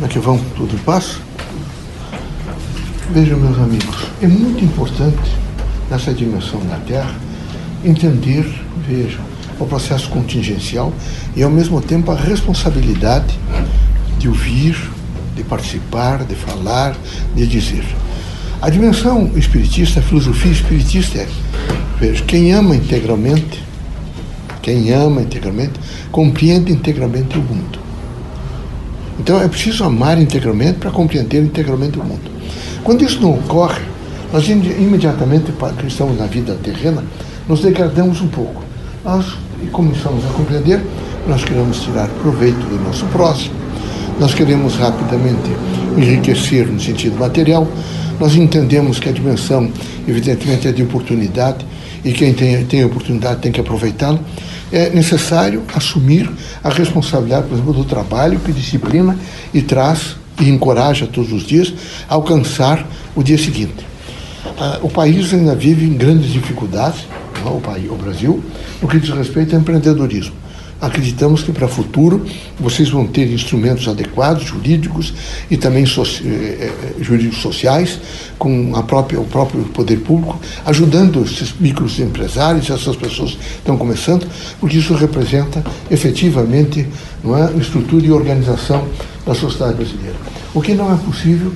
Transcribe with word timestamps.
Como 0.00 0.10
é 0.10 0.14
que 0.14 0.18
vão? 0.18 0.38
Tudo 0.56 0.74
em 0.74 0.78
paz? 0.78 1.18
Vejam, 3.10 3.38
meus 3.38 3.58
amigos, 3.58 4.06
é 4.22 4.26
muito 4.26 4.64
importante 4.64 5.30
nessa 5.90 6.14
dimensão 6.14 6.58
da 6.60 6.76
Terra 6.76 7.14
entender, 7.84 8.46
vejam, 8.88 9.20
o 9.58 9.66
processo 9.66 10.08
contingencial 10.08 10.90
e 11.36 11.42
ao 11.42 11.50
mesmo 11.50 11.82
tempo 11.82 12.10
a 12.10 12.14
responsabilidade 12.14 13.38
de 14.18 14.26
ouvir, 14.26 14.74
de 15.36 15.44
participar, 15.44 16.24
de 16.24 16.34
falar, 16.34 16.96
de 17.36 17.46
dizer. 17.46 17.84
A 18.62 18.70
dimensão 18.70 19.30
espiritista, 19.36 20.00
a 20.00 20.02
filosofia 20.02 20.52
espiritista 20.52 21.18
é, 21.18 21.28
veja, 21.98 22.24
quem 22.24 22.52
ama 22.52 22.74
integralmente, 22.74 23.62
quem 24.62 24.92
ama 24.94 25.20
integralmente, 25.20 25.78
compreende 26.10 26.72
integralmente 26.72 27.36
o 27.36 27.42
mundo. 27.42 27.79
Então 29.20 29.40
é 29.40 29.46
preciso 29.46 29.84
amar 29.84 30.20
integralmente 30.20 30.78
para 30.78 30.90
compreender 30.90 31.42
integralmente 31.42 31.98
o 31.98 32.04
mundo. 32.04 32.30
Quando 32.82 33.04
isso 33.04 33.20
não 33.20 33.34
ocorre, 33.34 33.82
nós 34.32 34.48
imediatamente, 34.48 35.52
que 35.78 35.86
estamos 35.86 36.18
na 36.18 36.26
vida 36.26 36.56
terrena, 36.62 37.04
nos 37.46 37.60
degradamos 37.60 38.20
um 38.20 38.28
pouco. 38.28 38.62
Nós 39.04 39.26
começamos 39.72 40.24
a 40.24 40.28
compreender 40.28 40.80
nós 41.26 41.44
queremos 41.44 41.80
tirar 41.82 42.08
proveito 42.22 42.58
do 42.66 42.82
nosso 42.82 43.04
próximo, 43.06 43.54
nós 44.18 44.34
queremos 44.34 44.76
rapidamente 44.76 45.50
enriquecer 45.96 46.66
no 46.66 46.80
sentido 46.80 47.18
material, 47.18 47.68
nós 48.18 48.34
entendemos 48.34 48.98
que 48.98 49.08
a 49.08 49.12
dimensão, 49.12 49.70
evidentemente, 50.06 50.68
é 50.68 50.72
de 50.72 50.82
oportunidade 50.82 51.64
e 52.04 52.12
quem 52.12 52.32
tem, 52.32 52.64
tem 52.64 52.84
oportunidade 52.84 53.40
tem 53.40 53.52
que 53.52 53.60
aproveitá-la 53.60 54.18
é 54.72 54.90
necessário 54.90 55.62
assumir 55.74 56.30
a 56.62 56.68
responsabilidade, 56.68 57.46
por 57.46 57.54
exemplo, 57.54 57.72
do 57.72 57.84
trabalho 57.84 58.38
que 58.40 58.52
disciplina 58.52 59.16
e 59.52 59.62
traz 59.62 60.16
e 60.40 60.48
encoraja 60.48 61.06
todos 61.06 61.32
os 61.32 61.42
dias 61.42 61.72
a 62.08 62.14
alcançar 62.14 62.86
o 63.14 63.22
dia 63.22 63.38
seguinte. 63.38 63.86
Ah, 64.58 64.78
o 64.82 64.88
país 64.88 65.32
ainda 65.34 65.54
vive 65.54 65.84
em 65.84 65.94
grandes 65.94 66.32
dificuldades, 66.32 67.06
é? 67.44 67.48
o, 67.48 67.60
país, 67.60 67.90
o 67.90 67.94
Brasil, 67.94 68.42
no 68.80 68.88
que 68.88 68.98
diz 68.98 69.10
respeito 69.10 69.54
ao 69.54 69.60
empreendedorismo. 69.60 70.34
Acreditamos 70.80 71.42
que 71.42 71.52
para 71.52 71.66
o 71.66 71.68
futuro 71.68 72.24
vocês 72.58 72.88
vão 72.88 73.06
ter 73.06 73.30
instrumentos 73.30 73.86
adequados, 73.86 74.44
jurídicos 74.44 75.12
e 75.50 75.56
também 75.56 75.84
soci, 75.84 76.22
eh, 76.26 76.70
eh, 76.70 76.94
jurídicos 77.02 77.42
sociais, 77.42 77.98
com 78.38 78.74
a 78.74 78.82
própria, 78.82 79.20
o 79.20 79.26
próprio 79.26 79.62
poder 79.64 79.98
público, 79.98 80.40
ajudando 80.64 81.22
esses 81.22 81.54
microempresários, 81.60 82.70
essas 82.70 82.96
pessoas 82.96 83.32
que 83.32 83.58
estão 83.58 83.76
começando, 83.76 84.26
porque 84.58 84.78
isso 84.78 84.94
representa 84.94 85.62
efetivamente 85.90 86.86
não 87.22 87.36
é, 87.36 87.52
estrutura 87.58 88.06
e 88.06 88.10
organização 88.10 88.88
da 89.26 89.34
sociedade 89.34 89.74
brasileira. 89.74 90.16
O 90.54 90.62
que 90.62 90.72
não 90.72 90.90
é 90.90 90.96
possível 90.96 91.52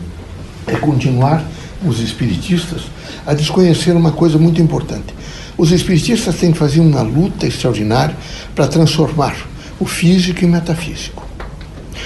é 0.66 0.76
continuar 0.76 1.42
os 1.82 1.98
espiritistas 2.00 2.82
a 3.26 3.32
desconhecer 3.32 3.92
uma 3.92 4.12
coisa 4.12 4.36
muito 4.36 4.60
importante 4.60 5.14
os 5.56 5.70
espiritistas 5.70 6.36
têm 6.36 6.52
que 6.52 6.58
fazer 6.58 6.80
uma 6.80 7.02
luta 7.02 7.46
extraordinária 7.46 8.16
para 8.54 8.66
transformar 8.66 9.36
o 9.78 9.86
físico 9.86 10.42
e 10.42 10.46
o 10.46 10.48
metafísico. 10.48 11.24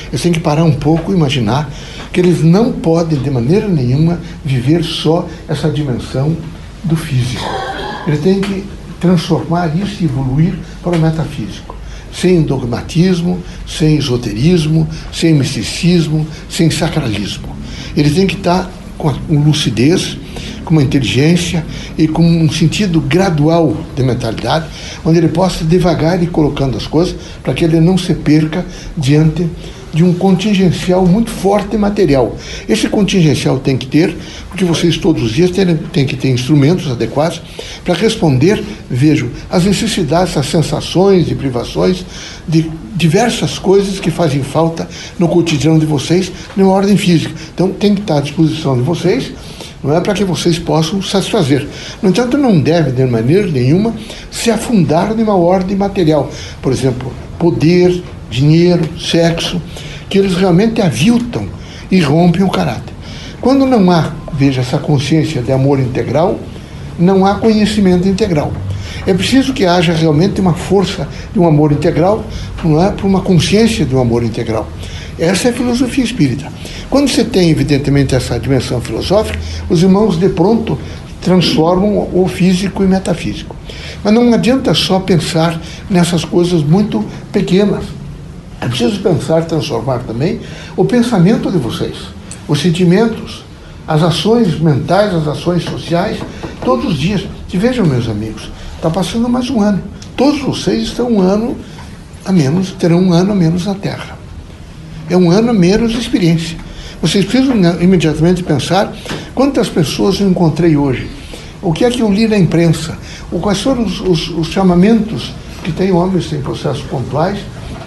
Eles 0.09 0.23
têm 0.23 0.33
que 0.33 0.41
parar 0.41 0.65
um 0.65 0.73
pouco 0.73 1.13
e 1.13 1.17
imaginar 1.17 1.71
que 2.13 2.21
eles 2.21 2.43
não 2.43 2.73
podem, 2.73 3.19
de 3.19 3.31
maneira 3.31 3.69
nenhuma, 3.69 4.21
viver 4.45 4.83
só 4.83 5.29
essa 5.47 5.71
dimensão 5.71 6.37
do 6.85 6.97
físico. 6.97 7.45
Eles 8.07 8.21
têm 8.21 8.41
que 8.41 8.65
transformar 9.01 9.77
isso 9.77 10.03
e 10.03 10.05
evoluir 10.05 10.55
para 10.83 10.97
o 10.97 11.01
metafísico. 11.01 11.77
Sem 12.13 12.43
dogmatismo, 12.43 13.43
sem 13.67 13.97
esoterismo, 13.97 14.89
sem 15.13 15.35
misticismo, 15.35 16.27
sem 16.49 16.71
sacralismo. 16.71 17.55
Eles 17.95 18.15
têm 18.15 18.27
que 18.27 18.37
estar 18.37 18.71
com 18.99 19.15
lucidez 19.31 20.19
com 20.69 20.75
uma 20.75 20.83
inteligência 20.83 21.65
e 21.97 22.07
com 22.07 22.23
um 22.23 22.51
sentido 22.51 23.01
gradual 23.01 23.75
de 23.97 24.03
mentalidade, 24.03 24.67
onde 25.03 25.17
ele 25.17 25.29
possa 25.29 25.65
devagar 25.65 26.23
ir 26.23 26.27
colocando 26.27 26.77
as 26.77 26.87
coisas 26.87 27.17
para 27.43 27.55
que 27.55 27.65
ele 27.65 27.81
não 27.81 27.97
se 27.97 28.13
perca 28.13 28.67
diante 28.95 29.49
de 29.95 30.05
um 30.05 30.13
contingencial 30.13 31.07
muito 31.07 31.31
forte 31.31 31.79
material. 31.79 32.37
Esse 32.69 32.87
contingencial 32.87 33.59
tem 33.59 33.79
que 33.79 33.87
ter, 33.87 34.15
porque 34.51 34.63
vocês 34.63 34.99
todos 34.99 35.23
os 35.23 35.33
dias 35.33 35.51
têm, 35.51 35.75
têm 35.75 36.07
que 36.07 36.15
ter 36.15 36.29
instrumentos 36.29 36.91
adequados 36.91 37.41
para 37.83 37.95
responder, 37.95 38.63
vejo, 38.91 39.31
às 39.51 39.65
necessidades, 39.65 40.37
às 40.37 40.47
sensações 40.47 41.31
e 41.31 41.35
privações 41.35 42.05
de 42.47 42.71
diversas 42.95 43.59
coisas 43.59 44.01
que 44.01 44.11
fazem 44.11 44.43
falta 44.43 44.89
no 45.19 45.29
cotidiano 45.29 45.79
de 45.79 45.87
vocês, 45.87 46.31
numa 46.57 46.73
ordem 46.73 46.97
física. 46.97 47.35
Então 47.55 47.71
tem 47.71 47.95
que 47.95 48.01
estar 48.01 48.19
à 48.19 48.21
disposição 48.21 48.77
de 48.77 48.83
vocês 48.83 49.33
não 49.83 49.97
é 49.97 50.01
para 50.01 50.15
que 50.15 50.25
vocês 50.25 50.59
possam 50.59 51.01
satisfazer. 51.01 51.67
No 52.03 52.09
entanto, 52.09 52.37
não 52.37 52.59
deve, 52.59 52.91
de 52.91 53.05
maneira 53.07 53.47
nenhuma, 53.47 53.95
se 54.31 54.51
afundar 54.51 55.15
numa 55.15 55.37
ordem 55.37 55.77
material. 55.77 56.31
Por 56.61 56.73
exemplo, 56.73 57.13
poder, 57.39 58.03
dinheiro, 58.29 58.89
sexo, 58.99 59.61
que 60.09 60.19
eles 60.19 60.35
realmente 60.35 60.83
aviltam 60.83 61.49
e 61.91 62.01
rompem 62.01 62.43
o 62.43 62.51
caráter. 62.51 62.93
Quando 63.41 63.65
não 63.65 63.91
há, 63.91 64.13
veja, 64.33 64.63
essa 64.63 64.79
consciência 64.79 65.41
de 65.41 65.53
amor 65.53 65.79
integral, 65.79 66.39
não 66.99 67.25
há 67.25 67.37
conhecimento 67.37 68.09
integral. 68.09 68.53
É 69.09 69.15
preciso 69.15 69.55
que 69.55 69.65
haja 69.65 69.95
realmente 69.95 70.39
uma 70.39 70.53
força 70.53 71.09
de 71.33 71.39
um 71.39 71.47
amor 71.47 71.73
integral, 71.73 72.23
não 72.63 72.79
é, 72.79 72.91
para 72.91 73.07
uma 73.07 73.23
consciência 73.23 73.87
de 73.87 73.95
um 73.97 74.01
amor 74.03 74.23
integral. 74.23 74.69
Essa 75.19 75.49
é 75.49 75.51
a 75.51 75.55
filosofia 75.55 76.05
espírita. 76.05 76.53
Quando 76.91 77.09
você 77.09 77.25
tem, 77.25 77.49
evidentemente, 77.49 78.15
essa 78.15 78.39
dimensão 78.39 78.83
filosófica, 78.83 79.39
os 79.71 79.83
irmãos 79.83 80.19
de 80.19 80.29
pronto 80.29 80.79
transformam 81.23 82.07
o 82.13 82.29
físico 82.29 82.85
e 82.85 82.87
metafísico. 82.87 83.57
Mas 84.05 84.13
não 84.13 84.31
adianta 84.35 84.75
só 84.75 85.01
pensar 85.01 85.59
nessas 85.89 86.23
coisas 86.23 86.63
muito 86.63 87.03
pequenas. 87.33 87.85
É 88.61 88.69
preciso 88.69 89.01
pensar, 89.01 89.43
transformar 89.47 90.01
também 90.01 90.39
o 90.77 90.85
pensamento 90.85 91.51
de 91.51 91.57
vocês, 91.57 91.97
os 92.47 92.61
sentimentos, 92.61 93.43
as 93.87 94.03
ações 94.03 94.61
mentais, 94.61 95.15
as 95.15 95.27
ações 95.27 95.65
sociais, 95.65 96.19
todos 96.63 96.93
os 96.93 96.99
dias. 96.99 97.25
E 97.51 97.57
vejam, 97.57 97.87
meus 97.87 98.07
amigos, 98.07 98.51
está 98.79 98.89
passando 98.89 99.29
mais 99.29 99.51
um 99.51 99.61
ano. 99.61 99.83
Todos 100.17 100.41
vocês 100.41 100.85
estão 100.85 101.11
um 101.11 101.21
ano 101.21 101.57
a 102.25 102.31
menos, 102.31 102.71
terão 102.73 103.01
um 103.01 103.13
ano 103.13 103.33
a 103.33 103.35
menos 103.35 103.67
na 103.67 103.75
Terra. 103.75 104.17
É 105.11 105.17
um 105.17 105.31
ano 105.33 105.51
a 105.51 105.53
menos 105.53 105.93
de 105.93 105.99
experiência. 105.99 106.57
Vocês 107.03 107.25
precisam 107.25 107.57
imediatamente 107.81 108.43
pensar 108.45 108.93
quantas 109.35 109.69
pessoas 109.69 110.21
eu 110.21 110.29
encontrei 110.29 110.77
hoje. 110.77 111.11
O 111.61 111.73
que 111.73 111.85
é 111.85 111.91
que 111.91 112.01
eu 112.01 112.13
li 112.13 112.29
na 112.29 112.39
imprensa? 112.39 112.97
Quais 113.41 113.61
foram 113.61 113.85
os, 113.85 114.01
os, 114.01 114.29
os 114.29 114.47
chamamentos 114.47 115.33
que 115.65 115.73
tem 115.73 115.91
homens 115.91 116.33
em 116.33 116.41
processos 116.41 116.83
pontuais, 116.83 117.41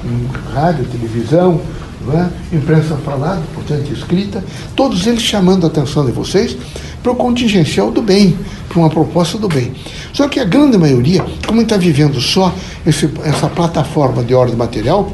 em 0.04 0.54
rádio, 0.54 0.84
televisão, 0.86 1.62
é? 2.10 2.56
imprensa 2.56 2.98
falada, 2.98 3.42
portanto 3.54 3.92
escrita, 3.94 4.44
todos 4.76 5.06
eles 5.06 5.22
chamando 5.22 5.66
a 5.66 5.68
atenção 5.68 6.06
de 6.06 6.12
vocês 6.12 6.58
para 7.02 7.12
o 7.12 7.16
contingencial 7.16 7.92
do 7.92 8.02
bem, 8.02 8.38
para 8.70 8.80
uma 8.80 8.90
proposta 8.90 9.38
do 9.38 9.48
bem. 9.48 9.74
Só 10.14 10.28
que 10.28 10.40
a 10.40 10.46
grande 10.46 10.78
maioria, 10.78 11.26
como 11.48 11.62
está 11.62 11.78
vivendo 11.78 12.20
só 12.20 12.54
esse, 12.86 13.10
essa 13.24 13.48
plataforma 13.48 14.24
de 14.24 14.34
ordem 14.34 14.56
material, 14.56 15.12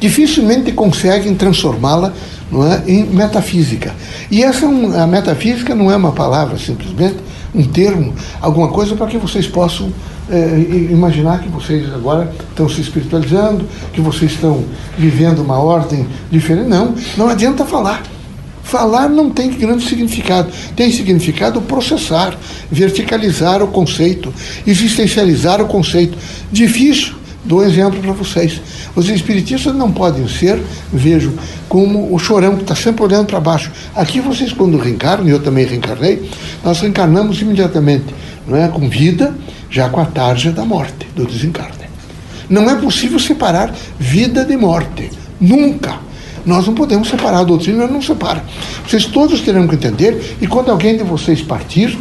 dificilmente 0.00 0.72
conseguem 0.72 1.34
transformá-la 1.34 2.12
é, 2.52 2.90
em 2.90 3.04
metafísica. 3.04 3.94
E 4.30 4.42
essa 4.42 4.66
é 4.66 5.00
a 5.00 5.06
metafísica 5.06 5.74
não 5.74 5.90
é 5.90 5.96
uma 5.96 6.12
palavra 6.12 6.58
simplesmente, 6.58 7.16
um 7.54 7.64
termo, 7.64 8.14
alguma 8.40 8.68
coisa 8.68 8.94
para 8.96 9.06
que 9.06 9.18
vocês 9.18 9.46
possam 9.46 9.92
é, 10.30 10.58
imaginar 10.90 11.40
que 11.40 11.48
vocês 11.48 11.92
agora 11.92 12.32
estão 12.48 12.68
se 12.68 12.80
espiritualizando, 12.80 13.66
que 13.92 14.00
vocês 14.00 14.32
estão 14.32 14.64
vivendo 14.96 15.40
uma 15.40 15.58
ordem 15.58 16.06
diferente. 16.30 16.68
Não, 16.68 16.94
não 17.16 17.28
adianta 17.28 17.64
falar. 17.64 18.02
Falar 18.70 19.08
não 19.08 19.30
tem 19.30 19.50
grande 19.50 19.84
significado. 19.84 20.48
Tem 20.76 20.92
significado 20.92 21.60
processar, 21.60 22.38
verticalizar 22.70 23.60
o 23.64 23.66
conceito, 23.66 24.32
existencializar 24.64 25.60
o 25.60 25.66
conceito. 25.66 26.16
Difícil. 26.52 27.14
Dou 27.44 27.60
um 27.60 27.64
exemplo 27.64 27.98
para 28.00 28.12
vocês. 28.12 28.60
Os 28.94 29.08
espiritistas 29.08 29.74
não 29.74 29.90
podem 29.90 30.28
ser, 30.28 30.62
vejo, 30.92 31.32
como 31.68 32.14
o 32.14 32.18
chorão 32.18 32.54
que 32.54 32.62
está 32.62 32.76
sempre 32.76 33.02
olhando 33.02 33.26
para 33.26 33.40
baixo. 33.40 33.72
Aqui 33.92 34.20
vocês, 34.20 34.52
quando 34.52 34.78
reencarnam, 34.78 35.26
e 35.26 35.30
eu 35.30 35.40
também 35.40 35.66
reencarnei, 35.66 36.30
nós 36.62 36.80
reencarnamos 36.80 37.40
imediatamente, 37.40 38.14
não 38.46 38.56
é? 38.56 38.68
Com 38.68 38.88
vida, 38.88 39.34
já 39.68 39.88
com 39.88 40.00
a 40.00 40.04
tarja 40.04 40.52
da 40.52 40.64
morte, 40.64 41.08
do 41.16 41.26
desencarne. 41.26 41.90
Não 42.48 42.70
é 42.70 42.76
possível 42.76 43.18
separar 43.18 43.74
vida 43.98 44.44
de 44.44 44.56
morte. 44.56 45.10
Nunca. 45.40 46.09
Nós 46.44 46.66
não 46.66 46.74
podemos 46.74 47.08
separar, 47.08 47.40
a 47.40 47.44
doutrina 47.44 47.86
não 47.86 48.00
separa. 48.00 48.44
Vocês 48.86 49.06
todos 49.06 49.40
terão 49.40 49.66
que 49.66 49.74
entender, 49.74 50.36
e 50.40 50.46
quando 50.46 50.70
alguém 50.70 50.96
de 50.96 51.02
vocês 51.02 51.42
partir, 51.42 51.98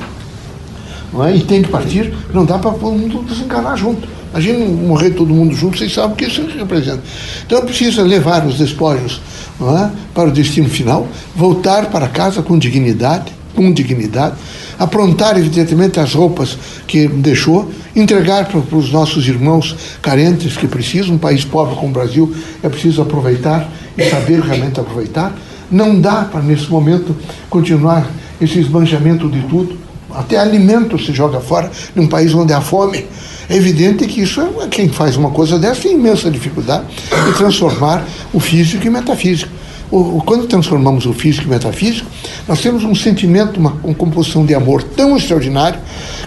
não 1.11 1.25
é? 1.25 1.35
e 1.35 1.41
tem 1.41 1.61
que 1.61 1.69
partir, 1.69 2.13
não 2.33 2.45
dá 2.45 2.57
para 2.57 2.71
todo 2.71 2.91
mundo 2.91 3.23
desencarnar 3.23 3.75
junto 3.75 4.19
Imagina 4.31 4.65
morrer 4.65 5.11
todo 5.11 5.33
mundo 5.33 5.55
junto, 5.55 5.77
vocês 5.77 5.91
sabem 5.91 6.13
o 6.13 6.15
que 6.15 6.25
isso 6.25 6.45
representa. 6.57 7.01
Então 7.45 7.61
precisa 7.61 8.03
levar 8.03 8.45
os 8.45 8.57
despojos 8.57 9.19
é, 9.61 9.89
para 10.13 10.29
o 10.29 10.31
destino 10.31 10.69
final, 10.69 11.07
voltar 11.35 11.87
para 11.87 12.07
casa 12.07 12.43
com 12.43 12.57
dignidade, 12.57 13.31
com 13.55 13.71
dignidade, 13.71 14.35
aprontar, 14.77 15.37
evidentemente, 15.37 15.99
as 15.99 16.13
roupas 16.13 16.57
que 16.87 17.07
deixou, 17.07 17.71
entregar 17.95 18.45
para, 18.45 18.61
para 18.61 18.77
os 18.77 18.91
nossos 18.91 19.27
irmãos 19.27 19.75
carentes 20.01 20.55
que 20.55 20.67
precisam, 20.67 21.15
um 21.15 21.17
país 21.17 21.43
pobre 21.43 21.75
como 21.75 21.87
o 21.87 21.93
Brasil, 21.93 22.33
é 22.61 22.69
preciso 22.69 23.01
aproveitar 23.01 23.67
e 23.99 24.09
saber 24.09 24.39
realmente 24.39 24.79
aproveitar. 24.79 25.35
Não 25.71 25.99
dá 25.99 26.25
para, 26.25 26.41
nesse 26.41 26.69
momento, 26.69 27.15
continuar 27.49 28.09
esse 28.41 28.59
esbanjamento 28.59 29.29
de 29.29 29.41
tudo. 29.41 29.77
Até 30.11 30.37
alimento 30.37 30.97
se 30.97 31.13
joga 31.13 31.39
fora 31.39 31.69
num 31.95 32.07
país 32.07 32.33
onde 32.33 32.53
há 32.53 32.61
fome. 32.61 33.05
É 33.47 33.55
evidente 33.55 34.05
que 34.07 34.21
isso 34.21 34.41
é 34.41 34.67
quem 34.67 34.89
faz 34.89 35.15
uma 35.15 35.29
coisa 35.31 35.59
dessa 35.59 35.83
tem 35.83 35.93
imensa 35.93 36.29
dificuldade 36.29 36.85
de 37.25 37.37
transformar 37.37 38.05
o 38.33 38.39
físico 38.39 38.85
em 38.87 38.89
metafísico. 38.89 39.58
O, 39.91 40.21
quando 40.23 40.45
transformamos 40.45 41.07
o 41.07 41.13
físico 41.13 41.47
em 41.47 41.49
metafísico, 41.49 42.07
nós 42.47 42.61
temos 42.61 42.83
um 42.83 42.93
sentimento, 42.93 43.59
uma, 43.59 43.75
uma 43.83 43.95
composição 43.95 44.45
de 44.45 44.53
amor 44.53 44.83
tão 44.83 45.17
extraordinário 45.17 45.79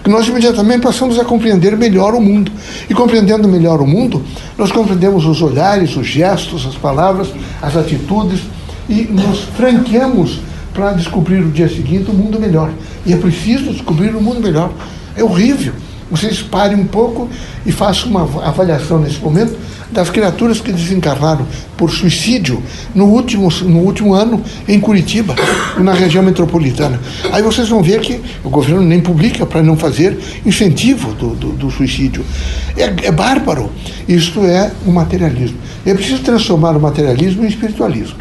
que 0.02 0.10
nós 0.10 0.26
imediatamente 0.26 0.80
passamos 0.80 1.18
a 1.18 1.24
compreender 1.24 1.76
melhor 1.76 2.14
o 2.14 2.20
mundo. 2.20 2.50
E 2.90 2.94
compreendendo 2.94 3.46
melhor 3.46 3.80
o 3.80 3.86
mundo, 3.86 4.22
nós 4.58 4.72
compreendemos 4.72 5.24
os 5.26 5.40
olhares, 5.40 5.96
os 5.96 6.06
gestos, 6.06 6.66
as 6.66 6.74
palavras, 6.74 7.28
as 7.60 7.76
atitudes 7.76 8.40
e 8.88 9.02
nos 9.02 9.42
franqueamos 9.56 10.40
para 10.74 10.92
descobrir 10.92 11.40
o 11.40 11.50
dia 11.50 11.68
seguinte 11.68 12.10
um 12.10 12.14
mundo 12.14 12.40
melhor. 12.40 12.72
E 13.06 13.12
é 13.12 13.16
preciso 13.16 13.72
descobrir 13.72 14.14
um 14.16 14.20
mundo 14.20 14.40
melhor. 14.40 14.72
É 15.16 15.22
horrível. 15.22 15.72
Vocês 16.12 16.42
parem 16.42 16.76
um 16.76 16.86
pouco 16.86 17.26
e 17.64 17.72
façam 17.72 18.10
uma 18.10 18.46
avaliação 18.46 19.00
nesse 19.00 19.18
momento 19.18 19.56
das 19.90 20.10
criaturas 20.10 20.60
que 20.60 20.70
desencarnaram 20.70 21.46
por 21.74 21.90
suicídio 21.90 22.62
no 22.94 23.06
último, 23.06 23.48
no 23.62 23.78
último 23.78 24.12
ano 24.12 24.42
em 24.68 24.78
Curitiba, 24.78 25.34
na 25.78 25.94
região 25.94 26.22
metropolitana. 26.22 27.00
Aí 27.32 27.42
vocês 27.42 27.70
vão 27.70 27.82
ver 27.82 28.02
que 28.02 28.20
o 28.44 28.50
governo 28.50 28.82
nem 28.82 29.00
publica 29.00 29.46
para 29.46 29.62
não 29.62 29.74
fazer 29.74 30.18
incentivo 30.44 31.14
do, 31.14 31.28
do, 31.30 31.52
do 31.52 31.70
suicídio. 31.70 32.22
É, 32.76 33.06
é 33.06 33.10
bárbaro. 33.10 33.72
Isto 34.06 34.44
é 34.44 34.70
o 34.84 34.92
materialismo. 34.92 35.56
É 35.86 35.94
preciso 35.94 36.22
transformar 36.22 36.76
o 36.76 36.80
materialismo 36.80 37.42
em 37.42 37.48
espiritualismo 37.48 38.16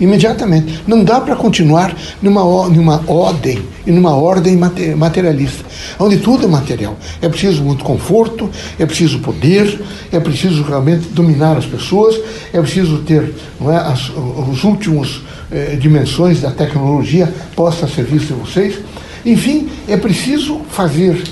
imediatamente. 0.00 0.82
Não 0.86 1.04
dá 1.04 1.20
para 1.20 1.36
continuar 1.36 1.94
numa, 2.20 2.42
numa 2.68 3.02
ordem 3.10 3.62
e 3.86 3.92
numa 3.92 4.14
ordem 4.14 4.56
materialista, 4.96 5.64
onde 5.98 6.18
tudo 6.18 6.46
é 6.46 6.48
material. 6.48 6.96
É 7.20 7.28
preciso 7.28 7.62
muito 7.62 7.84
conforto, 7.84 8.50
é 8.78 8.86
preciso 8.86 9.18
poder, 9.20 9.80
é 10.10 10.20
preciso 10.20 10.62
realmente 10.62 11.08
dominar 11.08 11.56
as 11.56 11.66
pessoas, 11.66 12.18
é 12.52 12.60
preciso 12.60 12.98
ter 12.98 13.34
não 13.60 13.70
é, 13.70 13.76
as, 13.76 14.10
os 14.50 14.64
últimos 14.64 15.22
eh, 15.50 15.76
dimensões 15.80 16.40
da 16.40 16.50
tecnologia 16.50 17.32
postas 17.54 17.90
a 17.90 17.94
serviço 17.94 18.26
de 18.26 18.32
vocês. 18.32 18.78
Enfim, 19.24 19.68
é 19.88 19.96
preciso 19.96 20.60
fazer, 20.68 21.22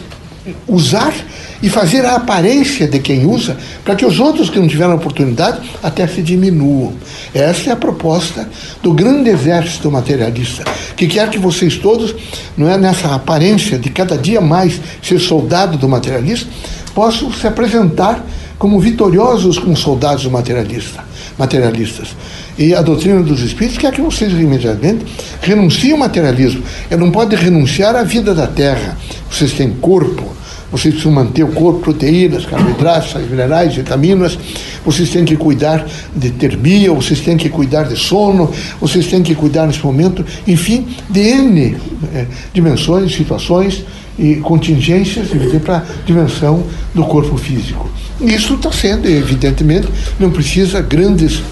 usar 0.66 1.14
e 1.62 1.68
fazer 1.68 2.04
a 2.04 2.16
aparência 2.16 2.88
de 2.88 2.98
quem 2.98 3.24
usa, 3.24 3.56
para 3.84 3.94
que 3.94 4.04
os 4.04 4.18
outros 4.18 4.50
que 4.50 4.58
não 4.58 4.66
tiveram 4.66 4.96
oportunidade 4.96 5.70
até 5.82 6.06
se 6.06 6.22
diminuam. 6.22 6.94
Essa 7.32 7.70
é 7.70 7.72
a 7.72 7.76
proposta 7.76 8.48
do 8.82 8.92
grande 8.92 9.30
exército 9.30 9.90
materialista, 9.90 10.64
que 10.96 11.06
quer 11.06 11.30
que 11.30 11.38
vocês 11.38 11.76
todos, 11.76 12.14
não 12.56 12.68
é 12.68 12.76
nessa 12.76 13.14
aparência 13.14 13.78
de 13.78 13.90
cada 13.90 14.18
dia 14.18 14.40
mais 14.40 14.80
ser 15.02 15.20
soldado 15.20 15.78
do 15.78 15.88
materialista, 15.88 16.48
possam 16.94 17.32
se 17.32 17.46
apresentar 17.46 18.24
como 18.58 18.78
vitoriosos 18.78 19.58
como 19.58 19.76
soldados 19.76 20.24
do 20.24 20.30
materialista, 20.30 21.04
materialistas. 21.42 22.14
E 22.56 22.72
a 22.72 22.80
doutrina 22.80 23.20
dos 23.20 23.40
espíritos 23.40 23.78
quer 23.78 23.92
que 23.92 24.00
vocês 24.00 24.32
imediatamente 24.32 25.04
renunciem 25.40 25.92
ao 25.92 25.98
materialismo. 25.98 26.62
Eu 26.88 26.98
não 26.98 27.10
pode 27.10 27.34
renunciar 27.34 27.96
à 27.96 28.04
vida 28.04 28.32
da 28.32 28.46
terra. 28.46 28.96
Vocês 29.28 29.52
têm 29.52 29.70
corpo, 29.70 30.22
vocês 30.70 30.94
precisam 30.94 31.12
manter 31.12 31.42
o 31.42 31.48
corpo, 31.48 31.80
proteínas, 31.80 32.46
carboidratos, 32.46 33.14
minerais, 33.28 33.74
vitaminas, 33.74 34.38
vocês 34.84 35.10
têm 35.10 35.24
que 35.24 35.36
cuidar 35.36 35.84
de 36.14 36.30
termia, 36.30 36.92
vocês 36.92 37.20
têm 37.20 37.36
que 37.36 37.48
cuidar 37.48 37.84
de 37.84 37.96
sono, 37.96 38.50
vocês 38.80 39.06
têm 39.08 39.22
que 39.22 39.34
cuidar 39.34 39.66
nesse 39.66 39.84
momento, 39.84 40.24
enfim, 40.46 40.86
de 41.10 41.20
N 41.20 41.76
é, 42.14 42.26
dimensões, 42.54 43.12
situações 43.14 43.84
e 44.18 44.36
contingências 44.36 45.28
para 45.64 45.78
a 45.78 45.82
dimensão 46.06 46.62
do 46.94 47.04
corpo 47.04 47.36
físico. 47.36 47.90
Isso 48.22 48.54
está 48.54 48.70
sendo, 48.70 49.08
evidentemente, 49.08 49.88
não 50.19 50.30
precisa 50.30 50.80
grandes 50.80 51.42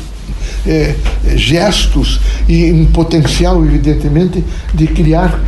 é, 0.66 0.94
gestos 1.36 2.20
e 2.48 2.70
um 2.70 2.86
potencial, 2.86 3.64
evidentemente, 3.64 4.44
de 4.74 4.86
criar 4.86 5.40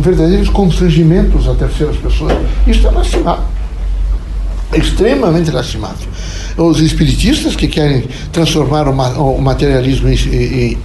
verdadeiros 0.00 0.48
constrangimentos 0.48 1.48
a 1.48 1.54
terceiras 1.54 1.96
pessoas. 1.96 2.36
Isso 2.66 2.86
é 2.86 2.90
lastimável. 2.90 3.44
É 4.72 4.78
extremamente 4.78 5.50
lastimável. 5.50 6.08
Os 6.56 6.80
espiritistas 6.80 7.56
que 7.56 7.68
querem 7.68 8.04
transformar 8.30 8.88
o 8.88 9.40
materialismo 9.40 10.08
em, 10.08 10.14
em 10.14 10.78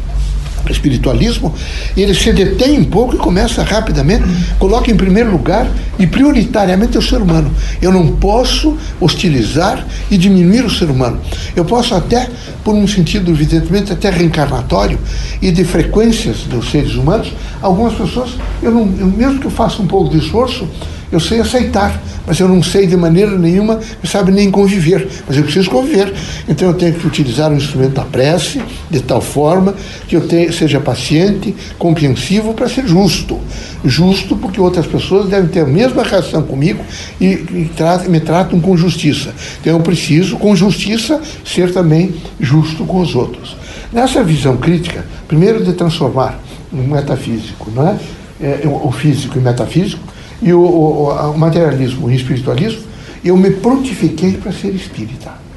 espiritualismo, 0.72 1.54
ele 1.96 2.14
se 2.14 2.32
detém 2.32 2.80
um 2.80 2.84
pouco 2.86 3.16
e 3.16 3.18
começa 3.18 3.64
rapidamente, 3.64 4.24
coloca 4.60 4.92
em 4.92 4.96
primeiro 4.96 5.32
lugar 5.32 5.68
e 6.00 6.06
prioritariamente 6.06 6.98
o 6.98 7.02
ser 7.02 7.22
humano. 7.22 7.52
Eu 7.82 7.92
não 7.92 8.16
posso 8.16 8.78
hostilizar 9.00 9.86
e 10.10 10.18
diminuir 10.18 10.66
o 10.66 10.70
ser 10.70 10.90
humano. 10.90 11.20
Eu 11.56 11.66
posso 11.66 11.96
até, 11.96 12.30
por 12.64 12.76
um 12.76 12.88
sentido 12.88 13.32
evidentemente 13.32 13.92
até 13.92 14.10
reencarnatório 14.10 15.00
e 15.42 15.52
de 15.52 15.64
frequências 15.64 16.40
dos 16.44 16.70
seres 16.72 16.96
humanos, 16.96 17.32
algumas 17.62 17.94
pessoas, 17.94 18.32
eu 18.62 18.72
não, 18.72 18.86
mesmo 18.86 19.40
que 19.40 19.48
eu 19.48 19.52
faça 19.52 19.82
um 19.82 19.88
pouco 19.88 20.10
de 20.10 20.18
esforço, 20.18 20.68
eu 21.12 21.20
sei 21.20 21.40
aceitar, 21.40 22.02
mas 22.26 22.40
eu 22.40 22.48
não 22.48 22.62
sei 22.62 22.86
de 22.86 22.98
maneira 22.98 23.38
nenhuma, 23.38 23.80
sabe, 24.04 24.32
nem 24.32 24.52
conviver. 24.52 25.08
Mas 25.28 25.38
eu 25.38 25.44
preciso 25.44 25.70
conviver. 25.70 26.14
Então 26.48 26.68
eu 26.68 26.74
tenho 26.74 26.94
que 26.94 27.08
utilizar 27.08 27.52
o 27.52 27.56
instrumento 27.56 27.94
da 27.94 28.04
prece 28.04 28.62
de 28.90 29.00
tal 29.00 29.22
forma 29.22 29.74
que 30.08 30.16
eu 30.18 30.24
seja 30.52 30.80
paciente, 30.80 31.56
compreensivo 31.78 32.54
para 32.54 32.68
ser 32.68 32.86
justo. 32.86 33.40
Justo 33.86 34.36
porque 34.36 34.60
outras 34.60 34.86
pessoas 34.86 35.30
devem 35.30 35.50
ter 35.50 35.62
a 35.62 35.66
mesma 35.66 36.04
reação 36.04 36.44
comigo 36.44 36.84
e, 37.22 37.26
e 37.26 38.10
me 38.10 38.20
tratam 38.20 38.60
com 38.60 38.76
justiça. 38.76 39.34
Então 39.62 39.74
eu 39.74 39.80
preciso, 39.80 40.38
com 40.38 40.56
justiça, 40.56 41.22
ser 41.46 41.72
também 41.72 42.14
justo 42.40 42.84
com 42.86 43.00
os 43.00 43.16
outros. 43.16 43.56
Nessa 43.94 44.22
visão 44.22 44.58
crítica, 44.58 45.06
primeiro 45.28 45.64
de 45.64 45.72
transformar 45.72 46.40
o 46.72 46.76
metafísico, 46.76 47.72
não 47.74 47.88
é? 47.88 47.98
é 48.42 48.68
o 48.68 48.92
físico 48.92 49.38
e 49.38 49.42
metafísico, 49.42 50.04
e 50.42 50.54
o, 50.54 50.60
o, 50.60 51.32
o 51.32 51.38
materialismo 51.38 52.10
e 52.10 52.14
o 52.14 52.16
espiritualismo, 52.16 52.82
eu 53.24 53.36
me 53.36 53.52
prontifiquei 53.52 54.34
para 54.34 54.52
ser 54.52 54.74
espírita. 54.74 55.48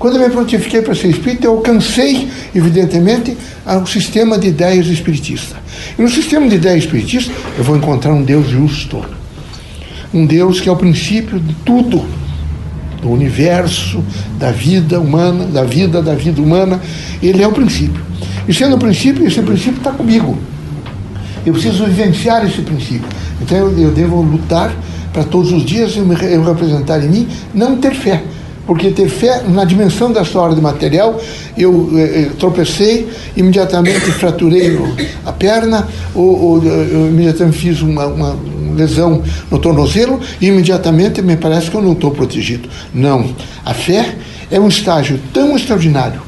Quando 0.00 0.16
eu 0.16 0.26
me 0.26 0.30
prontifiquei 0.30 0.80
para 0.80 0.94
ser 0.94 1.08
espírita, 1.08 1.46
eu 1.46 1.52
alcancei, 1.52 2.26
evidentemente, 2.54 3.36
o 3.66 3.86
sistema 3.86 4.38
de 4.38 4.48
ideias 4.48 4.86
espiritista. 4.86 5.56
E 5.98 6.00
no 6.00 6.08
sistema 6.08 6.48
de 6.48 6.54
ideias 6.54 6.84
espiritista, 6.84 7.30
eu 7.58 7.62
vou 7.62 7.76
encontrar 7.76 8.12
um 8.14 8.22
Deus 8.22 8.48
justo. 8.48 9.04
Um 10.12 10.24
Deus 10.24 10.58
que 10.58 10.70
é 10.70 10.72
o 10.72 10.76
princípio 10.76 11.38
de 11.38 11.54
tudo, 11.66 12.02
do 13.02 13.10
universo, 13.10 14.02
da 14.38 14.50
vida 14.50 14.98
humana, 14.98 15.44
da 15.44 15.64
vida, 15.64 16.00
da 16.00 16.14
vida 16.14 16.40
humana. 16.40 16.80
Ele 17.22 17.42
é 17.42 17.46
o 17.46 17.52
princípio. 17.52 18.02
E 18.48 18.54
sendo 18.54 18.76
o 18.76 18.78
princípio, 18.78 19.26
esse 19.26 19.42
princípio 19.42 19.76
está 19.76 19.92
comigo. 19.92 20.38
Eu 21.44 21.52
preciso 21.52 21.84
vivenciar 21.84 22.44
esse 22.46 22.62
princípio. 22.62 23.08
Então 23.40 23.58
eu, 23.58 23.78
eu 23.78 23.90
devo 23.90 24.20
lutar 24.22 24.74
para 25.12 25.24
todos 25.24 25.52
os 25.52 25.64
dias 25.64 25.96
eu, 25.96 26.04
me, 26.04 26.14
eu 26.22 26.44
representar 26.44 27.02
em 27.02 27.08
mim 27.08 27.28
não 27.54 27.76
ter 27.76 27.94
fé. 27.94 28.22
Porque 28.66 28.90
ter 28.90 29.08
fé 29.08 29.42
na 29.48 29.64
dimensão 29.64 30.12
da 30.12 30.24
sua 30.24 30.42
ordem 30.42 30.62
material, 30.62 31.20
eu, 31.58 31.90
eh, 31.94 32.20
eh 32.20 32.30
tropecei, 32.38 33.08
imediatamente 33.36 34.12
fraturei 34.12 34.78
a 35.26 35.32
perna, 35.32 35.88
ou, 36.14 36.40
ou 36.40 36.62
eu 36.62 37.08
imediatamente 37.08 37.58
fiz 37.58 37.82
uma, 37.82 38.06
uma 38.06 38.36
lesão 38.76 39.22
no 39.50 39.58
tornozelo 39.58 40.20
e 40.40 40.46
imediatamente 40.46 41.20
me 41.20 41.36
parece 41.36 41.70
que 41.70 41.76
eu 41.76 41.82
não 41.82 41.92
estou 41.92 42.12
protegido. 42.12 42.68
Não. 42.94 43.34
A 43.64 43.74
fé 43.74 44.14
é 44.50 44.60
um 44.60 44.68
estágio 44.68 45.18
tão 45.32 45.56
extraordinário, 45.56 46.20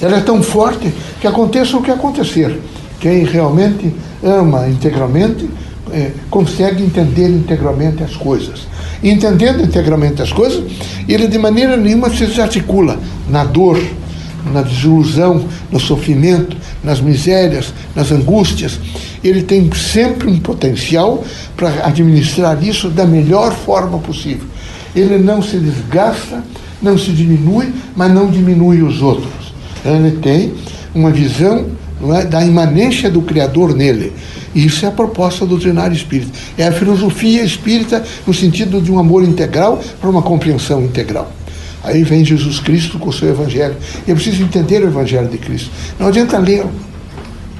ela 0.00 0.16
é 0.16 0.20
tão 0.20 0.42
forte 0.42 0.92
que 1.20 1.26
aconteça 1.26 1.76
o 1.76 1.82
que 1.82 1.90
acontecer. 1.90 2.58
Quem 3.00 3.24
realmente 3.24 3.92
ama 4.22 4.68
integralmente 4.68 5.48
é, 5.92 6.12
consegue 6.30 6.82
entender 6.82 7.28
integralmente 7.28 8.02
as 8.02 8.16
coisas. 8.16 8.66
Entendendo 9.02 9.62
integralmente 9.62 10.22
as 10.22 10.32
coisas, 10.32 10.64
ele 11.08 11.26
de 11.26 11.38
maneira 11.38 11.76
nenhuma 11.76 12.10
se 12.10 12.24
desarticula 12.26 12.98
na 13.28 13.44
dor, 13.44 13.80
na 14.52 14.62
desilusão, 14.62 15.44
no 15.70 15.78
sofrimento, 15.78 16.56
nas 16.82 17.00
misérias, 17.00 17.72
nas 17.94 18.10
angústias. 18.10 18.78
Ele 19.22 19.42
tem 19.42 19.70
sempre 19.72 20.28
um 20.28 20.38
potencial 20.38 21.24
para 21.56 21.86
administrar 21.86 22.62
isso 22.62 22.88
da 22.88 23.04
melhor 23.04 23.52
forma 23.52 23.98
possível. 23.98 24.46
Ele 24.94 25.18
não 25.18 25.42
se 25.42 25.58
desgasta, 25.58 26.42
não 26.80 26.98
se 26.98 27.12
diminui, 27.12 27.72
mas 27.94 28.12
não 28.12 28.30
diminui 28.30 28.82
os 28.82 29.00
outros. 29.00 29.52
Ele 29.84 30.18
tem 30.18 30.54
uma 30.94 31.10
visão 31.10 31.66
é, 32.14 32.24
da 32.24 32.44
imanência 32.44 33.10
do 33.10 33.22
Criador 33.22 33.74
nele. 33.74 34.12
Isso 34.54 34.84
é 34.84 34.88
a 34.88 34.92
proposta 34.92 35.46
doutrinária 35.46 35.94
espírita. 35.94 36.32
É 36.58 36.66
a 36.66 36.72
filosofia 36.72 37.42
espírita 37.42 38.04
no 38.26 38.34
sentido 38.34 38.80
de 38.80 38.90
um 38.90 38.98
amor 38.98 39.22
integral 39.24 39.82
para 40.00 40.10
uma 40.10 40.22
compreensão 40.22 40.82
integral. 40.82 41.30
Aí 41.84 42.04
vem 42.04 42.24
Jesus 42.24 42.60
Cristo 42.60 42.98
com 42.98 43.10
o 43.10 43.12
seu 43.12 43.28
Evangelho. 43.28 43.76
E 44.06 44.10
é 44.10 44.14
preciso 44.14 44.42
entender 44.42 44.82
o 44.82 44.86
Evangelho 44.86 45.28
de 45.28 45.38
Cristo. 45.38 45.70
Não 45.98 46.08
adianta 46.08 46.38
ler. 46.38 46.64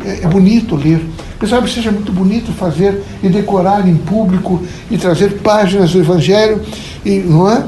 É, 0.04 0.24
é 0.24 0.28
bonito 0.28 0.76
ler. 0.76 1.00
Quem 1.38 1.48
sabe 1.48 1.68
seja 1.68 1.90
muito 1.90 2.12
bonito 2.12 2.52
fazer 2.52 3.02
e 3.20 3.28
decorar 3.28 3.88
em 3.88 3.96
público 3.96 4.62
e 4.88 4.96
trazer 4.96 5.38
páginas 5.38 5.90
do 5.90 5.98
Evangelho, 5.98 6.60
e, 7.04 7.18
não 7.18 7.48
é? 7.48 7.64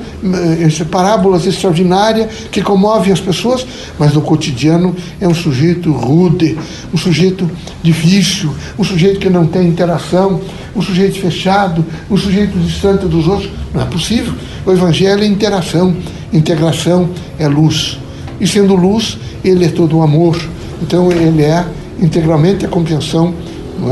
parábolas 0.90 1.46
extraordinárias 1.46 2.28
que 2.50 2.62
comovem 2.62 3.12
as 3.12 3.20
pessoas, 3.20 3.66
mas 3.98 4.12
no 4.12 4.22
cotidiano 4.22 4.94
é 5.20 5.26
um 5.26 5.34
sujeito 5.34 5.92
rude, 5.92 6.56
um 6.92 6.96
sujeito 6.96 7.50
difícil, 7.82 8.54
um 8.78 8.84
sujeito 8.84 9.18
que 9.18 9.28
não 9.28 9.46
tem 9.46 9.66
interação, 9.66 10.40
um 10.74 10.82
sujeito 10.82 11.18
fechado, 11.20 11.84
um 12.10 12.16
sujeito 12.16 12.58
distante 12.58 13.06
dos 13.06 13.26
outros. 13.26 13.50
Não 13.72 13.82
é 13.82 13.86
possível. 13.86 14.32
O 14.64 14.72
Evangelho 14.72 15.22
é 15.22 15.26
interação, 15.26 15.96
integração 16.32 17.10
é 17.38 17.48
luz. 17.48 17.98
E 18.40 18.46
sendo 18.46 18.74
luz, 18.74 19.18
ele 19.44 19.64
é 19.64 19.68
todo 19.68 19.96
o 19.96 20.02
amor. 20.02 20.38
Então 20.82 21.10
ele 21.10 21.42
é 21.42 21.64
integralmente 22.00 22.64
a 22.64 22.68
compreensão 22.68 23.34